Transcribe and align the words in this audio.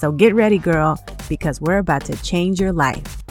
So 0.00 0.10
get 0.10 0.34
ready, 0.34 0.56
girl, 0.56 0.98
because 1.28 1.60
we're 1.60 1.76
about 1.76 2.06
to 2.06 2.16
change 2.22 2.58
your 2.58 2.72
life. 2.72 3.22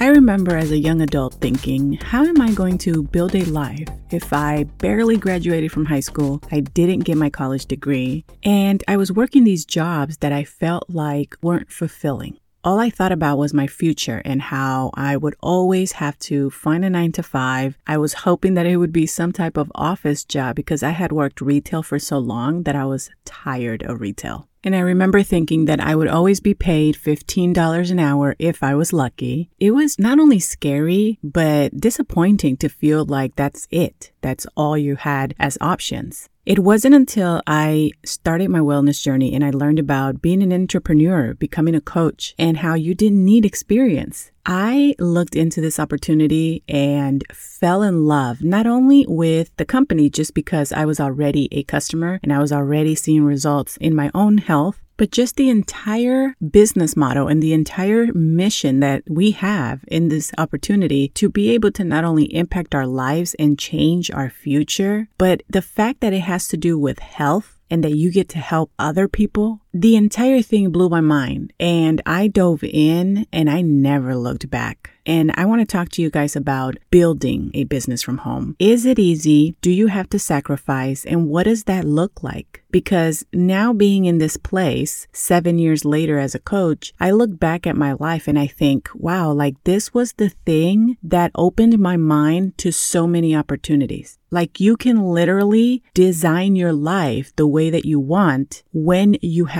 I 0.00 0.08
remember 0.08 0.56
as 0.56 0.72
a 0.72 0.76
young 0.76 1.00
adult 1.00 1.34
thinking, 1.34 1.92
how 1.92 2.24
am 2.24 2.40
I 2.40 2.50
going 2.50 2.76
to 2.78 3.04
build 3.04 3.36
a 3.36 3.44
life 3.44 3.86
if 4.10 4.32
I 4.32 4.64
barely 4.78 5.16
graduated 5.16 5.70
from 5.70 5.84
high 5.84 6.00
school, 6.00 6.42
I 6.50 6.58
didn't 6.58 7.04
get 7.04 7.18
my 7.18 7.30
college 7.30 7.66
degree, 7.66 8.24
and 8.42 8.82
I 8.88 8.96
was 8.96 9.12
working 9.12 9.44
these 9.44 9.64
jobs 9.64 10.16
that 10.16 10.32
I 10.32 10.42
felt 10.42 10.90
like 10.90 11.36
weren't 11.40 11.70
fulfilling? 11.70 12.39
All 12.62 12.78
I 12.78 12.90
thought 12.90 13.10
about 13.10 13.38
was 13.38 13.54
my 13.54 13.66
future 13.66 14.20
and 14.22 14.42
how 14.42 14.90
I 14.92 15.16
would 15.16 15.34
always 15.40 15.92
have 15.92 16.18
to 16.20 16.50
find 16.50 16.84
a 16.84 16.90
nine 16.90 17.10
to 17.12 17.22
five. 17.22 17.78
I 17.86 17.96
was 17.96 18.12
hoping 18.28 18.52
that 18.52 18.66
it 18.66 18.76
would 18.76 18.92
be 18.92 19.06
some 19.06 19.32
type 19.32 19.56
of 19.56 19.72
office 19.74 20.24
job 20.24 20.56
because 20.56 20.82
I 20.82 20.90
had 20.90 21.10
worked 21.10 21.40
retail 21.40 21.82
for 21.82 21.98
so 21.98 22.18
long 22.18 22.64
that 22.64 22.76
I 22.76 22.84
was 22.84 23.08
tired 23.24 23.82
of 23.82 24.02
retail. 24.02 24.46
And 24.62 24.76
I 24.76 24.80
remember 24.80 25.22
thinking 25.22 25.64
that 25.64 25.80
I 25.80 25.94
would 25.94 26.08
always 26.08 26.40
be 26.40 26.52
paid 26.52 26.96
$15 26.96 27.90
an 27.90 27.98
hour 27.98 28.36
if 28.38 28.62
I 28.62 28.74
was 28.74 28.92
lucky. 28.92 29.48
It 29.58 29.70
was 29.70 29.98
not 29.98 30.18
only 30.18 30.38
scary, 30.38 31.18
but 31.24 31.80
disappointing 31.80 32.58
to 32.58 32.68
feel 32.68 33.06
like 33.06 33.36
that's 33.36 33.66
it. 33.70 34.12
That's 34.20 34.46
all 34.54 34.76
you 34.76 34.96
had 34.96 35.34
as 35.38 35.56
options. 35.62 36.28
It 36.50 36.58
wasn't 36.58 36.96
until 36.96 37.40
I 37.46 37.92
started 38.04 38.50
my 38.50 38.58
wellness 38.58 39.00
journey 39.00 39.36
and 39.36 39.44
I 39.44 39.50
learned 39.50 39.78
about 39.78 40.20
being 40.20 40.42
an 40.42 40.52
entrepreneur, 40.52 41.34
becoming 41.34 41.76
a 41.76 41.80
coach, 41.80 42.34
and 42.40 42.56
how 42.56 42.74
you 42.74 42.92
didn't 42.92 43.24
need 43.24 43.46
experience. 43.46 44.32
I 44.44 44.96
looked 44.98 45.36
into 45.36 45.60
this 45.60 45.78
opportunity 45.78 46.64
and 46.66 47.22
fell 47.32 47.84
in 47.84 48.04
love 48.06 48.42
not 48.42 48.66
only 48.66 49.06
with 49.06 49.56
the 49.58 49.64
company 49.64 50.10
just 50.10 50.34
because 50.34 50.72
I 50.72 50.86
was 50.86 50.98
already 50.98 51.48
a 51.52 51.62
customer 51.62 52.18
and 52.20 52.32
I 52.32 52.40
was 52.40 52.50
already 52.50 52.96
seeing 52.96 53.22
results 53.22 53.76
in 53.76 53.94
my 53.94 54.10
own 54.12 54.38
health, 54.38 54.80
but 55.00 55.10
just 55.10 55.36
the 55.36 55.48
entire 55.48 56.36
business 56.50 56.94
model 56.94 57.26
and 57.26 57.42
the 57.42 57.54
entire 57.54 58.12
mission 58.12 58.80
that 58.80 59.02
we 59.08 59.30
have 59.30 59.82
in 59.88 60.10
this 60.10 60.30
opportunity 60.36 61.08
to 61.08 61.30
be 61.30 61.48
able 61.48 61.70
to 61.70 61.82
not 61.82 62.04
only 62.04 62.24
impact 62.34 62.74
our 62.74 62.86
lives 62.86 63.34
and 63.38 63.58
change 63.58 64.10
our 64.10 64.28
future, 64.28 65.08
but 65.16 65.42
the 65.48 65.62
fact 65.62 66.02
that 66.02 66.12
it 66.12 66.20
has 66.20 66.48
to 66.48 66.58
do 66.58 66.78
with 66.78 66.98
health 66.98 67.58
and 67.70 67.82
that 67.82 67.96
you 67.96 68.10
get 68.10 68.28
to 68.28 68.38
help 68.38 68.72
other 68.78 69.08
people, 69.08 69.62
the 69.72 69.96
entire 69.96 70.42
thing 70.42 70.70
blew 70.70 70.88
my 70.88 71.00
mind. 71.00 71.52
And 71.60 72.02
I 72.06 72.28
dove 72.28 72.64
in 72.64 73.26
and 73.32 73.48
I 73.48 73.62
never 73.62 74.14
looked 74.14 74.50
back. 74.50 74.90
And 75.06 75.32
I 75.34 75.44
want 75.46 75.60
to 75.60 75.66
talk 75.66 75.88
to 75.90 76.02
you 76.02 76.10
guys 76.10 76.36
about 76.36 76.76
building 76.90 77.50
a 77.54 77.64
business 77.64 78.02
from 78.02 78.18
home. 78.18 78.54
Is 78.58 78.84
it 78.84 78.98
easy? 78.98 79.56
Do 79.60 79.70
you 79.70 79.88
have 79.88 80.08
to 80.10 80.18
sacrifice? 80.18 81.04
And 81.04 81.28
what 81.28 81.44
does 81.44 81.64
that 81.64 81.84
look 81.84 82.22
like? 82.22 82.62
Because 82.70 83.24
now 83.32 83.72
being 83.72 84.04
in 84.04 84.18
this 84.18 84.36
place, 84.36 85.08
seven 85.12 85.58
years 85.58 85.84
later 85.84 86.18
as 86.18 86.34
a 86.34 86.38
coach, 86.38 86.92
I 87.00 87.10
look 87.10 87.38
back 87.40 87.66
at 87.66 87.76
my 87.76 87.94
life 87.94 88.28
and 88.28 88.38
I 88.38 88.46
think, 88.46 88.88
wow, 88.94 89.32
like 89.32 89.56
this 89.64 89.92
was 89.92 90.12
the 90.12 90.28
thing 90.28 90.96
that 91.02 91.32
opened 91.34 91.78
my 91.78 91.96
mind 91.96 92.56
to 92.58 92.70
so 92.70 93.06
many 93.06 93.34
opportunities. 93.34 94.18
Like 94.30 94.60
you 94.60 94.76
can 94.76 95.02
literally 95.02 95.82
design 95.92 96.54
your 96.54 96.72
life 96.72 97.34
the 97.34 97.48
way 97.48 97.70
that 97.70 97.84
you 97.84 97.98
want 97.98 98.62
when 98.72 99.16
you 99.20 99.46
have 99.46 99.59